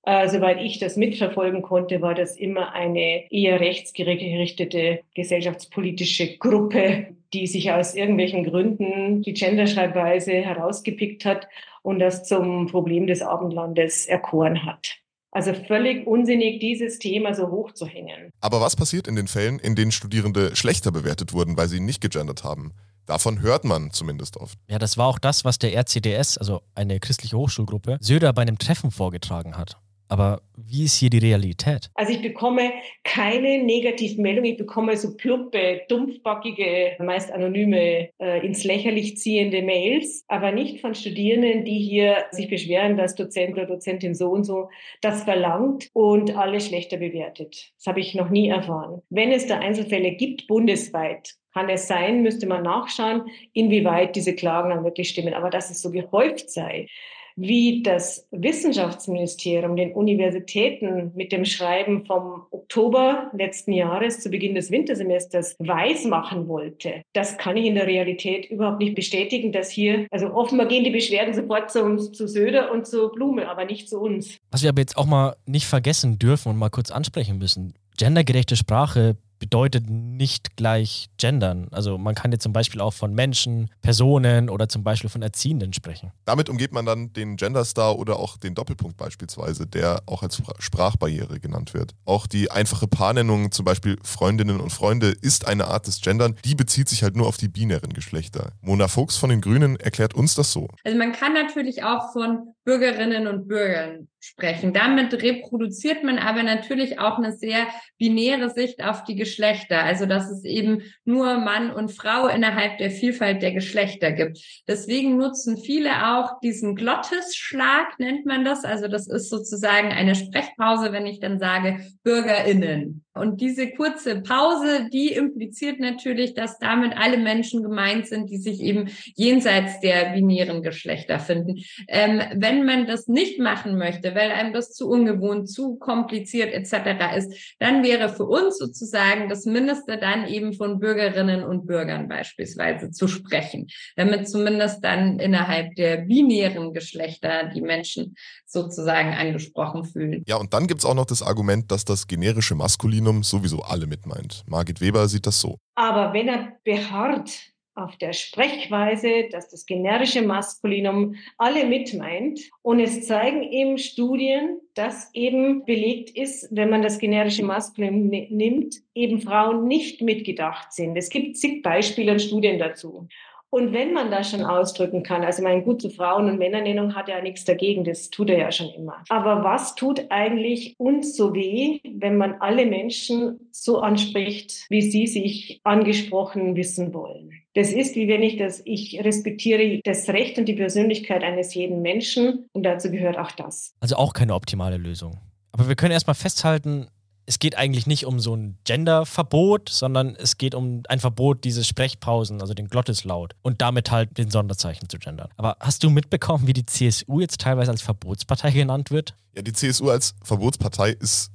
Äh, 0.04 0.30
soweit 0.30 0.60
ich 0.62 0.80
das 0.80 0.96
mitverfolgen 0.96 1.62
konnte, 1.62 2.02
war 2.02 2.16
das 2.16 2.36
immer 2.36 2.74
eine 2.74 3.32
eher 3.32 3.60
rechtsgerichtete 3.60 5.02
gesellschaftspolitische 5.14 6.38
Gruppe, 6.38 7.16
die 7.34 7.46
sich 7.46 7.72
aus 7.72 7.94
irgendwelchen 7.94 8.44
Gründen 8.44 9.22
die 9.22 9.34
Genderschreibweise 9.34 10.32
herausgepickt 10.32 11.24
hat 11.26 11.48
und 11.84 12.00
das 12.00 12.24
zum 12.24 12.68
Problem 12.68 13.06
des 13.06 13.22
Abendlandes 13.22 14.08
erkoren 14.08 14.66
hat. 14.66 14.98
Also 15.34 15.54
völlig 15.54 16.06
unsinnig, 16.08 16.60
dieses 16.60 17.00
Thema 17.00 17.34
so 17.34 17.50
hoch 17.50 17.72
zu 17.72 17.86
hängen. 17.86 18.32
Aber 18.42 18.60
was 18.60 18.76
passiert 18.76 19.08
in 19.08 19.16
den 19.16 19.28
Fällen, 19.28 19.60
in 19.60 19.76
denen 19.76 19.94
Studierende 19.94 20.56
schlechter 20.58 20.92
bewertet 20.92 21.32
wurden, 21.32 21.56
weil 21.56 21.70
sie 21.70 21.80
nicht 21.80 22.02
gegendert 22.02 22.44
haben? 22.44 22.74
Davon 23.06 23.42
hört 23.42 23.64
man 23.64 23.92
zumindest 23.92 24.38
oft. 24.38 24.58
Ja, 24.70 24.78
das 24.78 24.98
war 24.98 25.08
auch 25.08 25.20
das, 25.20 25.46
was 25.46 25.58
der 25.58 25.74
RCDS, 25.74 26.38
also 26.38 26.62
eine 26.76 27.00
christliche 27.00 27.38
Hochschulgruppe, 27.38 27.98
Söder 28.02 28.34
bei 28.34 28.42
einem 28.42 28.58
Treffen 28.58 28.92
vorgetragen 28.92 29.58
hat. 29.58 29.81
Aber 30.12 30.42
wie 30.58 30.84
ist 30.84 30.98
hier 30.98 31.10
die 31.10 31.20
Realität? 31.20 31.90
Also 31.96 32.12
ich 32.12 32.22
bekomme 32.22 32.74
keine 33.06 33.64
Negativmeldung, 33.64 34.44
ich 34.44 34.58
bekomme 34.58 34.98
so 34.98 35.16
plumpe, 35.16 35.84
dumpfbackige, 35.88 36.98
meist 37.00 37.32
anonyme, 37.32 38.10
äh, 38.20 38.46
ins 38.46 38.66
Lächerlich 38.66 39.16
ziehende 39.16 39.62
Mails, 39.62 40.26
aber 40.28 40.52
nicht 40.52 40.82
von 40.82 40.96
Studierenden, 40.96 41.64
die 41.64 41.80
hier 41.80 42.26
sich 42.32 42.50
beschweren, 42.50 42.98
dass 42.98 43.16
Dozent 43.16 43.54
oder 43.54 43.68
Dozentin 43.68 44.14
so 44.14 44.32
und 44.32 44.44
so 44.44 44.68
das 45.00 45.24
verlangt 45.24 45.90
und 45.94 46.36
alle 46.36 46.60
schlechter 46.60 46.98
bewertet. 46.98 47.72
Das 47.78 47.88
habe 47.88 48.02
ich 48.02 48.14
noch 48.14 48.30
nie 48.30 48.50
erfahren. 48.50 49.02
Wenn 49.10 49.32
es 49.32 49.48
da 49.48 49.60
Einzelfälle 49.60 50.12
gibt, 50.12 50.46
bundesweit, 50.48 51.36
kann 51.54 51.70
es 51.70 51.88
sein, 51.88 52.22
müsste 52.22 52.48
man 52.48 52.64
nachschauen, 52.64 53.30
inwieweit 53.54 54.18
diese 54.18 54.36
Klagen 54.36 54.72
dann 54.72 54.84
wirklich 54.84 55.08
stimmen. 55.08 55.34
Aber 55.34 55.50
dass 55.50 55.70
es 55.70 55.82
so 55.82 55.90
gehäuft 55.90 56.50
sei, 56.50 56.88
wie 57.36 57.84
das 57.84 58.28
Wissenschaftsministerium 58.32 59.76
den 59.76 59.94
Universitäten 59.94 61.12
mit 61.16 61.32
dem 61.32 61.46
Schreiben 61.46 62.06
vom 62.06 62.44
Oktober 62.52 63.32
letzten 63.34 63.74
Jahres 63.74 64.20
zu 64.20 64.30
Beginn 64.30 64.56
des 64.56 64.72
Wintersemesters 64.72 65.56
weismachen 65.60 66.48
wollte. 66.48 67.02
Das 67.14 67.38
kann 67.38 67.58
ich 67.58 67.66
in 67.66 67.76
der 67.76 67.88
Realität 67.88 68.50
überhaupt 68.50 68.80
nicht 68.80 68.96
bestätigen, 68.96 69.52
dass 69.52 69.70
hier, 69.70 70.08
also 70.12 70.34
offenbar 70.34 70.68
gehen 70.68 70.84
die 70.84 70.92
Beschwerden 70.92 71.34
sofort 71.34 71.72
zu, 71.72 72.12
zu 72.12 72.28
Söder 72.28 72.72
und 72.72 72.88
zu 72.88 73.10
Blume, 73.10 73.50
aber 73.50 73.66
nicht 73.66 73.90
zu 73.90 74.00
uns. 74.00 74.38
Was 74.52 74.64
wir 74.64 74.70
aber 74.70 74.82
jetzt 74.82 74.98
auch 74.98 75.06
mal 75.06 75.36
nicht 75.46 75.66
vergessen 75.66 76.20
dürfen 76.20 76.50
und 76.50 76.58
mal 76.58 76.70
kurz 76.70 76.92
ansprechen 76.92 77.38
müssen. 77.38 77.74
Gendergerechte 77.98 78.56
Sprache 78.56 79.18
bedeutet 79.42 79.90
nicht 79.90 80.56
gleich 80.56 81.10
gendern. 81.18 81.68
Also 81.72 81.98
man 81.98 82.14
kann 82.14 82.32
jetzt 82.32 82.44
zum 82.44 82.54
Beispiel 82.54 82.80
auch 82.80 82.94
von 82.94 83.14
Menschen, 83.16 83.72
Personen 83.82 84.52
oder 84.52 84.70
zum 84.70 84.84
Beispiel 84.84 85.10
von 85.10 85.24
Erziehenden 85.24 85.74
sprechen. 85.74 86.12
Damit 86.26 86.48
umgeht 86.48 86.72
man 86.72 86.86
dann 86.86 87.12
den 87.12 87.38
Genderstar 87.38 87.98
oder 87.98 88.20
auch 88.20 88.38
den 88.38 88.54
Doppelpunkt 88.54 88.98
beispielsweise, 88.98 89.66
der 89.66 90.04
auch 90.06 90.22
als 90.22 90.44
Sprachbarriere 90.60 91.40
genannt 91.40 91.74
wird. 91.74 91.96
Auch 92.06 92.28
die 92.28 92.52
einfache 92.52 92.88
Paarnennung, 92.88 93.52
zum 93.52 93.66
Beispiel 93.66 93.98
Freundinnen 94.04 94.60
und 94.60 94.72
Freunde, 94.72 95.08
ist 95.08 95.48
eine 95.48 95.66
Art 95.66 95.88
des 95.88 96.02
Gendern, 96.02 96.36
die 96.46 96.54
bezieht 96.54 96.88
sich 96.88 97.02
halt 97.02 97.16
nur 97.16 97.26
auf 97.26 97.38
die 97.38 97.48
binären 97.48 97.94
Geschlechter. 97.94 98.54
Mona 98.62 98.88
Fuchs 98.88 99.18
von 99.18 99.32
den 99.32 99.42
Grünen 99.42 99.76
erklärt 99.80 100.14
uns 100.14 100.36
das 100.36 100.52
so. 100.52 100.68
Also 100.84 100.98
man 101.00 101.14
kann 101.14 101.34
natürlich 101.34 101.84
auch 101.84 102.14
von 102.14 102.54
Bürgerinnen 102.64 103.26
und 103.26 103.48
Bürgern 103.48 104.08
sprechen. 104.22 104.72
Damit 104.72 105.14
reproduziert 105.22 106.04
man 106.04 106.20
aber 106.20 106.44
natürlich 106.44 107.00
auch 107.00 107.18
eine 107.18 107.34
sehr 107.34 107.68
binäre 107.98 108.50
Sicht 108.50 108.84
auf 108.84 109.04
die 109.04 109.16
Geschlechter. 109.16 109.84
Also, 109.84 110.06
dass 110.06 110.30
es 110.30 110.46
eben 110.46 110.84
nur 111.04 111.40
Mann 111.40 111.72
und 111.72 111.92
Frau 111.92 112.28
innerhalb 112.28 112.78
der 112.78 112.92
Vielfalt 112.92 113.42
der 113.42 113.52
Geschlechter 113.52 114.12
gibt. 114.12 114.40
Deswegen 114.68 115.18
nutzen 115.18 115.58
viele 115.58 116.16
auch 116.16 116.40
diesen 116.40 116.76
Glottisschlag, 116.76 117.98
nennt 118.00 118.26
man 118.26 118.46
das. 118.46 118.64
Also, 118.64 118.88
das 118.88 119.08
ist 119.08 119.30
sozusagen 119.30 119.92
eine 119.92 120.16
Sprechpause, 120.16 120.92
wenn 120.92 121.08
ich 121.08 121.20
dann 121.20 121.40
sage 121.40 121.80
BürgerInnen. 122.04 123.04
Und 123.14 123.42
diese 123.42 123.72
kurze 123.72 124.22
Pause, 124.22 124.88
die 124.92 125.12
impliziert 125.12 125.80
natürlich, 125.82 126.34
dass 126.34 126.60
damit 126.60 126.96
alle 126.96 127.18
Menschen 127.18 127.62
gemeint 127.62 128.08
sind, 128.08 128.30
die 128.30 128.38
sich 128.38 128.62
eben 128.62 128.90
jenseits 129.16 129.82
der 129.82 130.14
binären 130.14 130.64
Geschlechter 130.64 131.20
finden. 131.20 131.62
Ähm, 131.90 132.22
wenn 132.36 132.66
man 132.66 132.88
das 132.88 133.08
nicht 133.08 133.38
machen 133.38 133.78
möchte, 133.78 134.16
weil 134.16 134.32
einem 134.32 134.54
das 134.54 134.72
zu 134.72 134.90
ungewohnt, 134.90 135.50
zu 135.50 135.76
kompliziert 135.76 136.54
etc. 136.54 137.18
ist, 137.18 137.56
dann 137.60 137.84
wäre 137.84 138.08
für 138.08 138.26
uns 138.26 138.58
sozusagen 138.58 139.28
das 139.28 139.46
Mindeste 139.46 139.98
dann 139.98 140.28
eben 140.28 140.54
von 140.54 140.80
Bürgerinnen 140.80 141.44
und 141.44 141.66
Bürgern 141.68 142.08
beispielsweise 142.08 142.92
zu 142.92 143.10
sprechen, 143.10 143.68
damit 143.98 144.30
zumindest 144.30 144.86
dann 144.86 145.20
innerhalb 145.20 145.76
der 145.76 145.98
binären 145.98 146.74
Geschlechter 146.74 147.52
die 147.54 147.62
Menschen 147.62 148.16
sozusagen 148.46 149.14
angesprochen 149.14 149.86
fühlen. 149.86 150.24
Ja, 150.28 150.38
und 150.38 150.54
dann 150.54 150.68
gibt's 150.68 150.86
auch 150.86 150.94
noch 150.94 151.06
das 151.06 151.22
Argument, 151.22 151.72
dass 151.72 151.86
das 151.86 152.08
generische 152.08 152.56
Maskulinum 153.02 153.24
sowieso 153.24 153.60
alle 153.60 153.88
mitmeint. 153.88 154.44
Margit 154.48 154.82
Weber 154.82 155.08
sieht 155.08 155.26
das 155.26 155.42
so. 155.42 155.58
Aber 155.76 156.14
wenn 156.14 156.28
er 156.28 156.54
beharrt 156.64 157.52
auf 157.74 157.96
der 157.98 158.12
Sprechweise, 158.14 159.30
dass 159.32 159.48
das 159.48 159.66
generische 159.66 160.22
Maskulinum 160.22 161.16
alle 161.38 161.66
mitmeint. 161.66 162.42
Und 162.62 162.80
es 162.82 163.08
zeigen 163.08 163.44
eben 163.44 163.78
Studien, 163.78 164.60
dass 164.74 165.10
eben 165.14 165.64
belegt 165.66 166.10
ist, 166.10 166.50
wenn 166.52 166.70
man 166.70 166.82
das 166.82 167.00
generische 167.00 167.46
Maskulinum 167.46 168.10
nimmt, 168.10 168.76
eben 168.94 169.22
Frauen 169.22 169.68
nicht 169.68 170.02
mitgedacht 170.02 170.74
sind. 170.74 170.98
Es 170.98 171.10
gibt 171.10 171.38
zig 171.38 171.64
Beispiele 171.64 172.12
und 172.12 172.22
Studien 172.22 172.60
dazu. 172.60 173.08
Und 173.52 173.74
wenn 173.74 173.92
man 173.92 174.10
das 174.10 174.32
schon 174.32 174.44
ausdrücken 174.44 175.04
kann, 175.04 175.26
also 175.26 175.44
mein 175.44 175.66
gut 175.66 175.82
zu 175.82 175.90
Frauen- 175.90 176.30
und 176.30 176.40
Männernennung 176.40 176.96
hat 176.96 177.10
ja 177.10 177.22
nichts 177.22 177.44
dagegen, 177.44 177.84
das 177.84 178.10
tut 178.10 178.30
er 178.30 178.40
ja 178.40 178.52
schon 178.52 178.70
immer. 178.70 179.04
Aber 179.10 179.44
was 179.44 179.76
tut 179.76 180.06
eigentlich 180.10 180.76
uns 180.78 181.18
so 181.18 181.36
weh, 181.36 181.82
wenn 181.84 182.16
man 182.16 182.36
alle 182.40 182.66
Menschen 182.66 183.50
so 183.52 183.80
anspricht, 183.80 184.66
wie 184.70 184.82
sie 184.82 185.06
sich 185.06 185.60
angesprochen 185.66 186.56
wissen 186.56 186.94
wollen? 186.94 187.34
Das 187.54 187.74
ist, 187.74 187.98
wie 187.98 188.08
wenn 188.08 188.24
ich 188.24 188.38
das, 188.38 188.62
ich 188.64 189.04
respektiere 189.04 189.82
das 189.84 190.08
Recht 190.08 190.38
und 190.38 190.46
die 190.46 190.54
Persönlichkeit 190.54 191.22
eines 191.22 191.54
jeden 191.54 191.82
Menschen 191.82 192.46
und 192.54 192.64
dazu 192.64 192.90
gehört 192.90 193.18
auch 193.18 193.32
das. 193.32 193.76
Also 193.82 193.98
auch 193.98 194.14
keine 194.14 194.34
optimale 194.34 194.78
Lösung. 194.78 195.18
Aber 195.52 195.68
wir 195.68 195.76
können 195.76 195.92
erstmal 195.92 196.16
festhalten, 196.16 196.88
es 197.26 197.40
geht 197.40 197.58
eigentlich 197.58 197.88
nicht 197.88 198.06
um 198.06 198.20
so 198.20 198.36
ein 198.36 198.58
Genderverbot, 198.64 199.70
sondern 199.70 200.16
es 200.16 200.38
geht 200.38 200.56
um 200.56 200.84
ein 200.88 201.00
Verbot 201.00 201.44
dieses 201.44 201.68
Sprechpausen, 201.68 202.42
also 202.42 202.54
den 202.54 202.68
Glottislaut 202.68 203.36
und 203.42 203.62
damit 203.62 203.92
halt 203.92 204.18
den 204.18 204.30
Sonderzeichen 204.30 204.90
zu 204.90 204.98
gendern. 204.98 205.30
Aber 205.38 205.58
hast 205.60 205.84
du 205.84 205.90
mitbekommen, 205.90 206.48
wie 206.48 206.54
die 206.54 206.66
CSU 206.66 207.20
jetzt 207.20 207.42
teilweise 207.42 207.72
als 207.72 207.82
Verbotspartei 207.82 208.52
genannt 208.52 208.92
wird? 208.92 209.16
Ja, 209.36 209.42
die 209.42 209.54
CSU 209.54 209.90
als 209.90 210.16
Verbotspartei 210.24 210.92
ist 210.92 211.32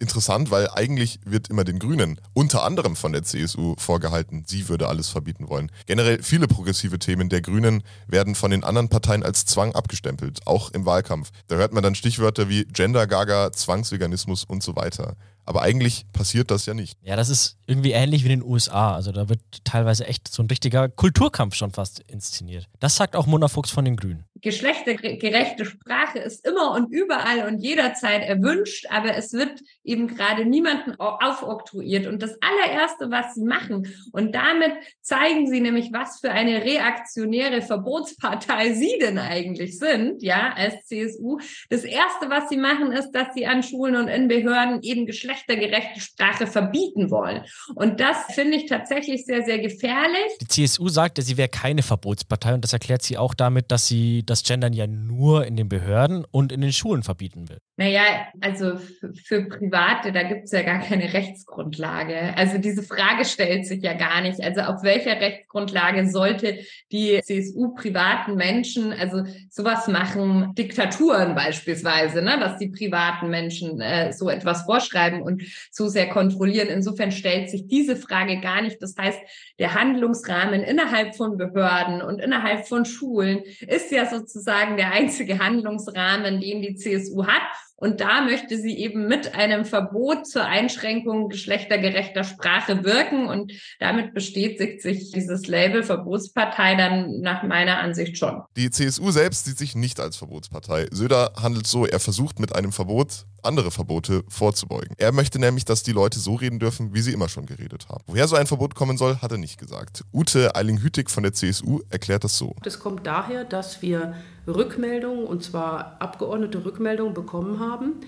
interessant, 0.00 0.50
weil 0.50 0.68
eigentlich 0.70 1.20
wird 1.24 1.48
immer 1.48 1.64
den 1.64 1.78
Grünen, 1.78 2.20
unter 2.32 2.64
anderem 2.64 2.96
von 2.96 3.12
der 3.12 3.22
CSU, 3.22 3.74
vorgehalten, 3.78 4.44
sie 4.46 4.68
würde 4.68 4.88
alles 4.88 5.08
verbieten 5.08 5.48
wollen. 5.48 5.70
Generell 5.86 6.22
viele 6.22 6.48
progressive 6.48 6.98
Themen 6.98 7.28
der 7.28 7.42
Grünen 7.42 7.82
werden 8.08 8.34
von 8.34 8.50
den 8.50 8.64
anderen 8.64 8.88
Parteien 8.88 9.22
als 9.22 9.44
Zwang 9.44 9.74
abgestempelt, 9.74 10.46
auch 10.46 10.70
im 10.70 10.86
Wahlkampf. 10.86 11.30
Da 11.48 11.56
hört 11.56 11.72
man 11.72 11.82
dann 11.82 11.94
Stichwörter 11.94 12.48
wie 12.48 12.64
Gender-Gaga, 12.64 13.52
Zwangsveganismus 13.52 14.44
und 14.44 14.62
so 14.62 14.74
weiter. 14.76 15.16
Aber 15.44 15.62
eigentlich 15.62 16.06
passiert 16.12 16.50
das 16.50 16.66
ja 16.66 16.74
nicht. 16.74 16.96
Ja, 17.02 17.16
das 17.16 17.28
ist 17.28 17.56
irgendwie 17.66 17.90
ähnlich 17.92 18.22
wie 18.22 18.32
in 18.32 18.40
den 18.40 18.48
USA. 18.48 18.94
Also 18.94 19.10
da 19.10 19.28
wird 19.28 19.40
teilweise 19.64 20.06
echt 20.06 20.28
so 20.28 20.42
ein 20.42 20.46
richtiger 20.46 20.88
Kulturkampf 20.88 21.54
schon 21.54 21.72
fast 21.72 22.00
inszeniert. 22.00 22.68
Das 22.78 22.96
sagt 22.96 23.16
auch 23.16 23.26
Mona 23.26 23.48
Fuchs 23.48 23.70
von 23.70 23.84
den 23.84 23.96
Grünen. 23.96 24.24
Geschlechtergerechte 24.42 25.64
Sprache 25.64 26.18
ist 26.18 26.46
immer 26.46 26.72
und 26.72 26.92
überall 26.92 27.46
und 27.46 27.58
jederzeit 27.58 28.22
erwünscht, 28.22 28.86
aber 28.90 29.16
es 29.16 29.32
wird 29.32 29.60
eben 29.84 30.08
gerade 30.08 30.44
niemanden 30.44 30.94
aufoktroyiert. 30.98 32.06
Und 32.06 32.22
das 32.22 32.36
allererste, 32.40 33.10
was 33.10 33.34
sie 33.34 33.44
machen, 33.44 33.88
und 34.12 34.34
damit 34.34 34.72
zeigen 35.02 35.48
sie 35.48 35.60
nämlich, 35.60 35.92
was 35.92 36.20
für 36.20 36.30
eine 36.30 36.64
reaktionäre 36.64 37.62
Verbotspartei 37.62 38.72
sie 38.74 38.98
denn 39.00 39.18
eigentlich 39.18 39.78
sind, 39.78 40.22
ja, 40.22 40.52
als 40.54 40.86
CSU. 40.86 41.38
Das 41.68 41.84
erste, 41.84 42.30
was 42.30 42.48
sie 42.48 42.56
machen, 42.56 42.92
ist, 42.92 43.12
dass 43.12 43.34
sie 43.34 43.46
an 43.46 43.62
Schulen 43.62 43.96
und 43.96 44.08
in 44.08 44.28
Behörden 44.28 44.82
eben 44.82 45.06
geschlechtergerechte 45.06 46.00
Sprache 46.00 46.46
verbieten 46.46 47.10
wollen. 47.10 47.44
Und 47.74 48.00
das 48.00 48.16
finde 48.30 48.56
ich 48.56 48.66
tatsächlich 48.66 49.24
sehr, 49.24 49.44
sehr 49.44 49.58
gefährlich. 49.58 50.38
Die 50.40 50.48
CSU 50.48 50.88
sagte, 50.88 51.22
sie 51.22 51.36
wäre 51.36 51.48
keine 51.48 51.82
Verbotspartei 51.82 52.54
und 52.54 52.64
das 52.64 52.72
erklärt 52.72 53.02
sie 53.02 53.18
auch 53.18 53.34
damit, 53.34 53.70
dass 53.70 53.86
sie 53.86 54.22
das 54.30 54.44
Gendern 54.44 54.72
ja 54.72 54.86
nur 54.86 55.44
in 55.44 55.56
den 55.56 55.68
Behörden 55.68 56.24
und 56.30 56.52
in 56.52 56.60
den 56.60 56.72
Schulen 56.72 57.02
verbieten 57.02 57.48
will. 57.48 57.58
Naja, 57.76 58.28
also 58.40 58.78
für 59.24 59.46
Private, 59.46 60.12
da 60.12 60.22
gibt 60.22 60.44
es 60.44 60.52
ja 60.52 60.62
gar 60.62 60.80
keine 60.80 61.12
Rechtsgrundlage. 61.12 62.36
Also 62.36 62.58
diese 62.58 62.82
Frage 62.84 63.24
stellt 63.24 63.66
sich 63.66 63.82
ja 63.82 63.94
gar 63.94 64.20
nicht. 64.20 64.40
Also 64.40 64.60
auf 64.60 64.82
welcher 64.84 65.20
Rechtsgrundlage 65.20 66.08
sollte 66.08 66.58
die 66.92 67.20
CSU 67.22 67.74
privaten 67.74 68.36
Menschen, 68.36 68.92
also 68.92 69.24
sowas 69.48 69.88
machen, 69.88 70.54
Diktaturen 70.54 71.34
beispielsweise, 71.34 72.22
ne, 72.22 72.38
dass 72.38 72.58
die 72.58 72.68
privaten 72.68 73.30
Menschen 73.30 73.80
äh, 73.80 74.12
so 74.12 74.30
etwas 74.30 74.62
vorschreiben 74.62 75.22
und 75.22 75.42
zu 75.72 75.88
sehr 75.88 76.08
kontrollieren. 76.08 76.68
Insofern 76.68 77.10
stellt 77.10 77.50
sich 77.50 77.66
diese 77.66 77.96
Frage 77.96 78.40
gar 78.40 78.62
nicht. 78.62 78.80
Das 78.80 78.94
heißt, 78.96 79.18
der 79.58 79.74
Handlungsrahmen 79.74 80.62
innerhalb 80.62 81.16
von 81.16 81.36
Behörden 81.36 82.00
und 82.00 82.20
innerhalb 82.20 82.68
von 82.68 82.84
Schulen 82.84 83.42
ist 83.66 83.90
ja 83.90 84.06
sozusagen 84.20 84.76
der 84.76 84.92
einzige 84.92 85.38
Handlungsrahmen, 85.38 86.40
den 86.40 86.62
die 86.62 86.74
CSU 86.74 87.26
hat. 87.26 87.42
Und 87.80 88.00
da 88.00 88.20
möchte 88.20 88.58
sie 88.58 88.76
eben 88.78 89.08
mit 89.08 89.34
einem 89.34 89.64
Verbot 89.64 90.26
zur 90.26 90.44
Einschränkung 90.44 91.30
geschlechtergerechter 91.30 92.24
Sprache 92.24 92.84
wirken. 92.84 93.26
Und 93.26 93.52
damit 93.80 94.12
bestätigt 94.12 94.82
sich 94.82 95.10
dieses 95.10 95.46
Label 95.46 95.82
Verbotspartei 95.82 96.74
dann 96.74 97.20
nach 97.22 97.42
meiner 97.42 97.78
Ansicht 97.78 98.18
schon. 98.18 98.42
Die 98.56 98.70
CSU 98.70 99.10
selbst 99.10 99.46
sieht 99.46 99.56
sich 99.56 99.74
nicht 99.74 99.98
als 99.98 100.16
Verbotspartei. 100.16 100.88
Söder 100.90 101.32
handelt 101.40 101.66
so, 101.66 101.86
er 101.86 102.00
versucht 102.00 102.38
mit 102.38 102.54
einem 102.54 102.72
Verbot 102.72 103.24
andere 103.42 103.70
Verbote 103.70 104.22
vorzubeugen. 104.28 104.94
Er 104.98 105.12
möchte 105.12 105.38
nämlich, 105.38 105.64
dass 105.64 105.82
die 105.82 105.92
Leute 105.92 106.18
so 106.18 106.34
reden 106.34 106.58
dürfen, 106.58 106.94
wie 106.94 107.00
sie 107.00 107.12
immer 107.12 107.28
schon 107.28 107.46
geredet 107.46 107.88
haben. 107.88 108.04
Woher 108.06 108.28
so 108.28 108.36
ein 108.36 108.46
Verbot 108.46 108.74
kommen 108.74 108.98
soll, 108.98 109.16
hat 109.16 109.32
er 109.32 109.38
nicht 109.38 109.58
gesagt. 109.58 110.04
Ute 110.12 110.54
Eiling-Hütig 110.54 111.08
von 111.08 111.22
der 111.22 111.32
CSU 111.32 111.80
erklärt 111.88 112.24
das 112.24 112.36
so. 112.36 112.54
Das 112.62 112.78
kommt 112.78 113.06
daher, 113.06 113.44
dass 113.44 113.82
wir 113.82 114.14
Rückmeldungen, 114.54 115.24
und 115.24 115.42
zwar 115.42 115.96
abgeordnete 116.00 116.64
Rückmeldungen 116.64 117.14
bekommen 117.14 117.58
haben, 117.60 118.00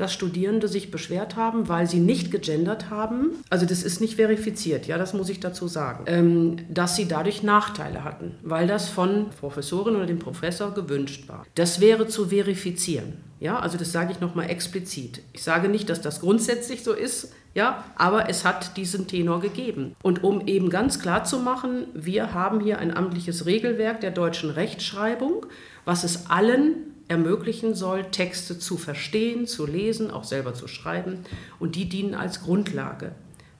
dass 0.00 0.12
Studierende 0.12 0.68
sich 0.68 0.90
beschwert 0.90 1.36
haben, 1.36 1.68
weil 1.68 1.88
sie 1.88 2.00
nicht 2.00 2.30
gegendert 2.30 2.90
haben. 2.90 3.32
Also 3.50 3.66
das 3.66 3.82
ist 3.82 4.00
nicht 4.00 4.16
verifiziert, 4.16 4.86
ja, 4.86 4.98
das 4.98 5.14
muss 5.14 5.28
ich 5.28 5.40
dazu 5.40 5.68
sagen. 5.68 6.04
Ähm, 6.06 6.56
dass 6.68 6.96
sie 6.96 7.06
dadurch 7.06 7.42
Nachteile 7.42 8.04
hatten, 8.04 8.36
weil 8.42 8.66
das 8.66 8.88
von 8.88 9.26
Professorin 9.40 9.96
oder 9.96 10.06
dem 10.06 10.18
Professor 10.18 10.72
gewünscht 10.72 11.28
war. 11.28 11.46
Das 11.54 11.80
wäre 11.80 12.06
zu 12.06 12.28
verifizieren. 12.28 13.14
Ja, 13.40 13.58
also 13.58 13.78
das 13.78 13.90
sage 13.90 14.12
ich 14.12 14.20
nochmal 14.20 14.50
explizit. 14.50 15.22
Ich 15.32 15.42
sage 15.42 15.68
nicht, 15.68 15.88
dass 15.88 16.02
das 16.02 16.20
grundsätzlich 16.20 16.84
so 16.84 16.92
ist, 16.92 17.32
ja, 17.54 17.84
aber 17.96 18.28
es 18.28 18.44
hat 18.44 18.76
diesen 18.76 19.08
Tenor 19.08 19.40
gegeben. 19.40 19.96
Und 20.02 20.22
um 20.22 20.46
eben 20.46 20.70
ganz 20.70 21.00
klar 21.00 21.24
zu 21.24 21.38
machen, 21.38 21.86
wir 21.94 22.32
haben 22.32 22.60
hier 22.60 22.78
ein 22.78 22.96
amtliches 22.96 23.46
Regelwerk 23.46 24.00
der 24.00 24.12
deutschen 24.12 24.50
Rechtschreibung, 24.50 25.46
was 25.84 26.04
es 26.04 26.30
allen 26.30 26.89
ermöglichen 27.10 27.74
soll, 27.74 28.04
Texte 28.04 28.58
zu 28.58 28.76
verstehen, 28.76 29.46
zu 29.46 29.66
lesen, 29.66 30.10
auch 30.10 30.24
selber 30.24 30.54
zu 30.54 30.68
schreiben. 30.68 31.24
Und 31.58 31.74
die 31.74 31.88
dienen 31.88 32.14
als 32.14 32.42
Grundlage. 32.42 33.12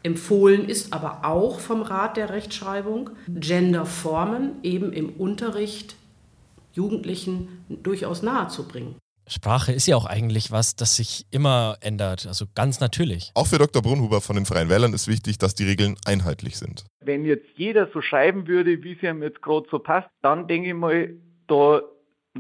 Empfohlen 0.03 0.67
ist 0.69 0.93
aber 0.93 1.25
auch 1.25 1.61
vom 1.61 1.83
Rat 1.83 2.17
der 2.17 2.31
Rechtschreibung, 2.31 3.11
Genderformen 3.29 4.53
eben 4.63 4.93
im 4.93 5.11
Unterricht 5.11 5.97
Jugendlichen 6.73 7.65
durchaus 7.69 8.23
nahezubringen. 8.23 8.95
Sprache 9.27 9.73
ist 9.73 9.87
ja 9.87 9.97
auch 9.97 10.07
eigentlich 10.07 10.51
was, 10.51 10.75
das 10.75 10.97
sich 10.97 11.27
immer 11.31 11.77
ändert, 11.81 12.27
also 12.27 12.47
ganz 12.55 12.81
natürlich. 12.81 13.31
Auch 13.35 13.47
für 13.47 13.59
Dr. 13.59 13.83
Brunhuber 13.83 14.21
von 14.21 14.37
den 14.37 14.45
Freien 14.45 14.69
Wählern 14.69 14.93
ist 14.93 15.07
wichtig, 15.07 15.39
dass 15.39 15.55
die 15.55 15.65
Regeln 15.65 15.97
einheitlich 16.05 16.57
sind. 16.57 16.85
Wenn 17.01 17.25
jetzt 17.25 17.47
jeder 17.57 17.89
so 17.93 18.01
schreiben 18.01 18.49
würde, 18.49 18.83
wie 18.83 18.93
es 18.95 19.03
ihm 19.03 19.23
jetzt 19.23 19.43
gerade 19.43 19.67
so 19.71 19.79
passt, 19.79 20.09
dann 20.23 20.49
denke 20.49 20.69
ich 20.71 20.75
mal, 20.75 21.15
da, 21.47 21.83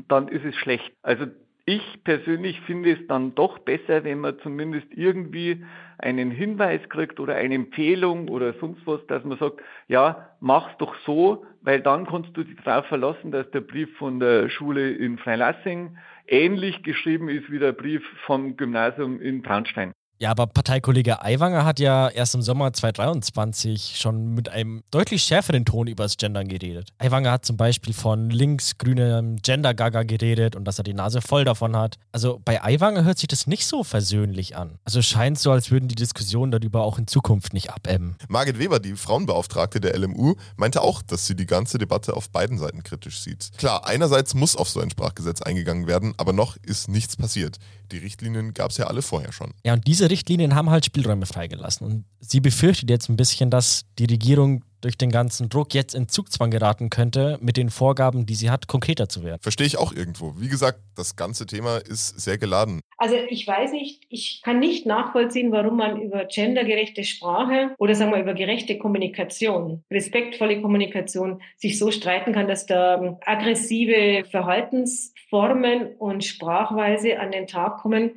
dann 0.08 0.28
ist 0.28 0.44
es 0.44 0.54
schlecht. 0.56 0.92
Also 1.02 1.26
ich 1.66 2.02
persönlich 2.04 2.60
finde 2.62 2.92
es 2.92 3.06
dann 3.06 3.34
doch 3.34 3.58
besser, 3.60 4.02
wenn 4.02 4.20
man 4.20 4.38
zumindest 4.40 4.88
irgendwie 4.90 5.64
einen 5.98 6.30
Hinweis 6.30 6.80
kriegt 6.88 7.20
oder 7.20 7.36
eine 7.36 7.54
Empfehlung 7.54 8.28
oder 8.28 8.54
sonst 8.54 8.84
was, 8.86 9.06
dass 9.06 9.22
man 9.24 9.38
sagt, 9.38 9.60
ja, 9.86 10.30
mach's 10.40 10.76
doch 10.78 10.94
so, 11.06 11.44
weil 11.62 11.80
dann 11.80 12.06
kannst 12.06 12.36
du 12.36 12.42
dich 12.42 12.56
darauf 12.64 12.86
verlassen, 12.86 13.30
dass 13.30 13.50
der 13.50 13.60
Brief 13.60 13.94
von 13.98 14.18
der 14.18 14.48
Schule 14.48 14.90
in 14.90 15.18
Freilassing 15.18 15.96
ähnlich 16.26 16.82
geschrieben 16.82 17.28
ist 17.28 17.50
wie 17.50 17.58
der 17.58 17.72
Brief 17.72 18.02
vom 18.26 18.56
Gymnasium 18.56 19.20
in 19.20 19.42
Traunstein. 19.42 19.92
Ja, 20.22 20.32
aber 20.32 20.46
Parteikollege 20.46 21.22
Aiwanger 21.22 21.64
hat 21.64 21.80
ja 21.80 22.10
erst 22.10 22.34
im 22.34 22.42
Sommer 22.42 22.74
2023 22.74 23.96
schon 23.98 24.34
mit 24.34 24.50
einem 24.50 24.82
deutlich 24.90 25.22
schärferen 25.22 25.64
Ton 25.64 25.86
über 25.86 26.02
das 26.02 26.18
Gendern 26.18 26.46
geredet. 26.46 26.90
Aiwanger 26.98 27.32
hat 27.32 27.46
zum 27.46 27.56
Beispiel 27.56 27.94
von 27.94 28.28
linksgrünem 28.28 29.36
Gender-Gaga 29.40 30.02
geredet 30.02 30.56
und 30.56 30.66
dass 30.66 30.76
er 30.76 30.84
die 30.84 30.92
Nase 30.92 31.22
voll 31.22 31.46
davon 31.46 31.74
hat. 31.74 31.96
Also 32.12 32.38
bei 32.44 32.62
Aiwanger 32.62 33.04
hört 33.04 33.18
sich 33.18 33.28
das 33.28 33.46
nicht 33.46 33.66
so 33.66 33.82
versöhnlich 33.82 34.56
an. 34.56 34.78
Also 34.84 35.00
scheint 35.00 35.38
so, 35.38 35.52
als 35.52 35.70
würden 35.70 35.88
die 35.88 35.94
Diskussionen 35.94 36.52
darüber 36.52 36.82
auch 36.82 36.98
in 36.98 37.06
Zukunft 37.06 37.54
nicht 37.54 37.70
abebben. 37.70 38.16
Margit 38.28 38.58
Weber, 38.58 38.78
die 38.78 38.96
Frauenbeauftragte 38.96 39.80
der 39.80 39.98
LMU, 39.98 40.34
meinte 40.56 40.82
auch, 40.82 41.00
dass 41.00 41.26
sie 41.26 41.34
die 41.34 41.46
ganze 41.46 41.78
Debatte 41.78 42.14
auf 42.14 42.28
beiden 42.28 42.58
Seiten 42.58 42.82
kritisch 42.82 43.20
sieht. 43.20 43.52
Klar, 43.56 43.86
einerseits 43.86 44.34
muss 44.34 44.54
auf 44.54 44.68
so 44.68 44.80
ein 44.80 44.90
Sprachgesetz 44.90 45.40
eingegangen 45.40 45.86
werden, 45.86 46.12
aber 46.18 46.34
noch 46.34 46.58
ist 46.58 46.88
nichts 46.88 47.16
passiert. 47.16 47.56
Die 47.90 47.98
Richtlinien 47.98 48.54
gab 48.54 48.70
es 48.70 48.76
ja 48.76 48.86
alle 48.86 49.00
vorher 49.02 49.32
schon. 49.32 49.52
Ja, 49.64 49.72
und 49.72 49.86
diese 49.86 50.09
Richtlinien 50.10 50.54
haben 50.54 50.70
halt 50.70 50.84
Spielräume 50.84 51.26
freigelassen. 51.26 51.86
Und 51.86 52.04
sie 52.20 52.40
befürchtet 52.40 52.90
jetzt 52.90 53.08
ein 53.08 53.16
bisschen, 53.16 53.50
dass 53.50 53.86
die 53.98 54.04
Regierung 54.04 54.62
durch 54.80 54.96
den 54.96 55.10
ganzen 55.10 55.48
Druck 55.48 55.74
jetzt 55.74 55.94
in 55.94 56.08
Zugzwang 56.08 56.50
geraten 56.50 56.90
könnte, 56.90 57.38
mit 57.40 57.56
den 57.56 57.70
Vorgaben, 57.70 58.26
die 58.26 58.34
sie 58.34 58.50
hat, 58.50 58.66
konkreter 58.66 59.08
zu 59.08 59.22
werden. 59.24 59.40
Verstehe 59.42 59.66
ich 59.66 59.78
auch 59.78 59.92
irgendwo. 59.92 60.34
Wie 60.38 60.48
gesagt, 60.48 60.80
das 60.96 61.16
ganze 61.16 61.46
Thema 61.46 61.78
ist 61.78 62.20
sehr 62.20 62.38
geladen. 62.38 62.80
Also 62.96 63.16
ich 63.28 63.46
weiß 63.46 63.72
nicht, 63.72 64.04
ich 64.08 64.40
kann 64.42 64.58
nicht 64.58 64.86
nachvollziehen, 64.86 65.52
warum 65.52 65.76
man 65.76 66.00
über 66.00 66.24
gendergerechte 66.24 67.04
Sprache 67.04 67.74
oder 67.78 67.94
sagen 67.94 68.12
wir 68.12 68.20
über 68.20 68.34
gerechte 68.34 68.78
Kommunikation, 68.78 69.84
respektvolle 69.90 70.60
Kommunikation 70.60 71.42
sich 71.56 71.78
so 71.78 71.90
streiten 71.90 72.32
kann, 72.32 72.48
dass 72.48 72.66
da 72.66 73.18
aggressive 73.24 74.24
Verhaltensformen 74.30 75.96
und 75.98 76.24
Sprachweise 76.24 77.18
an 77.18 77.32
den 77.32 77.46
Tag 77.46 77.78
kommen, 77.78 78.12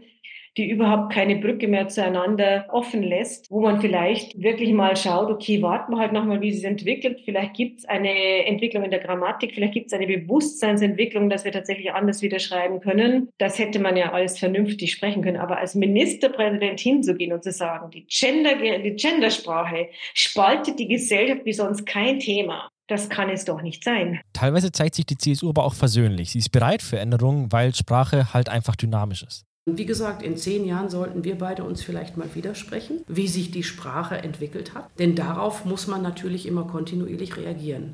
die 0.58 0.70
überhaupt 0.70 1.12
keine 1.12 1.38
Brücke 1.38 1.68
mehr 1.68 1.88
zueinander 1.88 2.66
offen 2.70 3.02
lässt, 3.02 3.50
wo 3.50 3.62
man 3.62 3.82
vielleicht 3.82 4.40
wirklich 4.42 4.72
mal 4.74 4.96
schaut, 4.96 5.32
okay, 5.32 5.62
warten 5.62 5.94
wir 5.94 6.00
halt 6.00 6.14
nochmal, 6.14 6.42
wie 6.42 6.50
es 6.50 6.58
sich 6.58 6.66
entwickelt. 6.66 7.22
Vielleicht 7.26 7.56
gibt 7.56 7.80
es 7.80 7.86
eine 7.86 8.46
Entwicklung 8.46 8.84
in 8.84 8.92
der 8.92 9.00
Grammatik, 9.00 9.54
vielleicht 9.54 9.74
gibt 9.74 9.88
es 9.88 9.94
eine 9.94 10.06
Bewusstseinsentwicklung, 10.06 11.30
dass 11.30 11.44
wir 11.46 11.52
tatsächlich 11.52 11.92
anders 11.92 12.22
wieder 12.22 12.40
schreiben 12.40 12.80
können. 12.82 13.30
Das 13.38 13.58
hätte 13.58 13.80
man 13.80 13.98
ja 13.98 14.12
alles 14.12 14.38
vernünftig 14.38 14.92
sprechen 14.92 15.24
können. 15.24 15.38
Aber 15.38 15.58
als 15.58 15.76
Ministerpräsident 15.76 16.80
hinzugehen 16.80 17.34
und 17.34 17.44
zu 17.44 17.52
sagen, 17.52 17.90
die, 17.92 18.06
Gender, 18.06 18.56
die 18.56 18.96
Gendersprache 18.96 19.90
spaltet 20.14 20.80
die 20.80 20.88
Gesellschaft 20.88 21.46
wie 21.46 21.54
sonst 21.54 21.86
kein 21.86 22.20
Thema. 22.20 22.70
Das 22.88 23.10
kann 23.10 23.30
es 23.30 23.46
doch 23.46 23.62
nicht 23.62 23.84
sein. 23.84 24.20
Teilweise 24.34 24.72
zeigt 24.72 24.96
sich 24.96 25.06
die 25.06 25.18
CSU 25.18 25.50
aber 25.50 25.64
auch 25.64 25.74
versöhnlich. 25.74 26.32
Sie 26.32 26.40
ist 26.40 26.52
bereit 26.52 26.82
für 26.82 27.00
Änderungen, 27.00 27.52
weil 27.52 27.74
Sprache 27.74 28.34
halt 28.34 28.50
einfach 28.50 28.76
dynamisch 28.76 29.24
ist. 29.24 29.46
Wie 29.66 29.86
gesagt, 29.86 30.22
in 30.24 30.36
zehn 30.36 30.66
Jahren 30.66 30.90
sollten 30.90 31.24
wir 31.24 31.38
beide 31.38 31.64
uns 31.64 31.82
vielleicht 31.82 32.18
mal 32.18 32.36
widersprechen, 32.36 33.02
wie 33.08 33.30
sich 33.30 33.50
die 33.52 33.64
Sprache 33.64 34.18
entwickelt 34.18 34.74
hat. 34.74 34.90
Denn 35.00 35.16
darauf 35.16 35.64
muss 35.64 35.88
man 35.88 36.02
natürlich 36.02 36.46
immer 36.46 36.66
kontinuierlich 36.66 37.38
reagieren. 37.38 37.94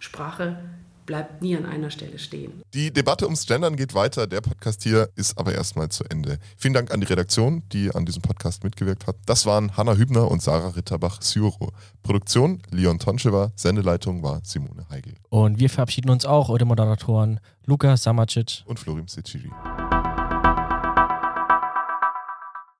Sprache 0.00 0.58
bleibt 1.06 1.42
nie 1.42 1.56
an 1.56 1.64
einer 1.64 1.92
Stelle 1.92 2.18
stehen. 2.18 2.60
Die 2.74 2.92
Debatte 2.92 3.26
ums 3.26 3.46
Gendern 3.46 3.76
geht 3.76 3.94
weiter. 3.94 4.26
Der 4.26 4.40
Podcast 4.40 4.82
hier 4.82 5.08
ist 5.14 5.38
aber 5.38 5.54
erstmal 5.54 5.88
zu 5.90 6.02
Ende. 6.10 6.38
Vielen 6.56 6.74
Dank 6.74 6.92
an 6.92 7.00
die 7.00 7.06
Redaktion, 7.06 7.62
die 7.72 7.94
an 7.94 8.04
diesem 8.04 8.22
Podcast 8.22 8.64
mitgewirkt 8.64 9.06
hat. 9.06 9.14
Das 9.26 9.46
waren 9.46 9.76
Hanna 9.76 9.94
Hübner 9.94 10.28
und 10.28 10.42
Sarah 10.42 10.70
Ritterbach-Syuro. 10.70 11.70
Produktion 12.02 12.60
Leon 12.72 12.98
Tonschewa, 12.98 13.52
Sendeleitung 13.54 14.24
war 14.24 14.40
Simone 14.42 14.84
Heigl. 14.90 15.14
Und 15.28 15.60
wir 15.60 15.70
verabschieden 15.70 16.10
uns 16.10 16.26
auch, 16.26 16.48
eure 16.48 16.64
Moderatoren 16.64 17.38
Luca 17.64 17.96
Samacic 17.96 18.64
und 18.66 18.80
Florim 18.80 19.06
Siciri. 19.06 19.52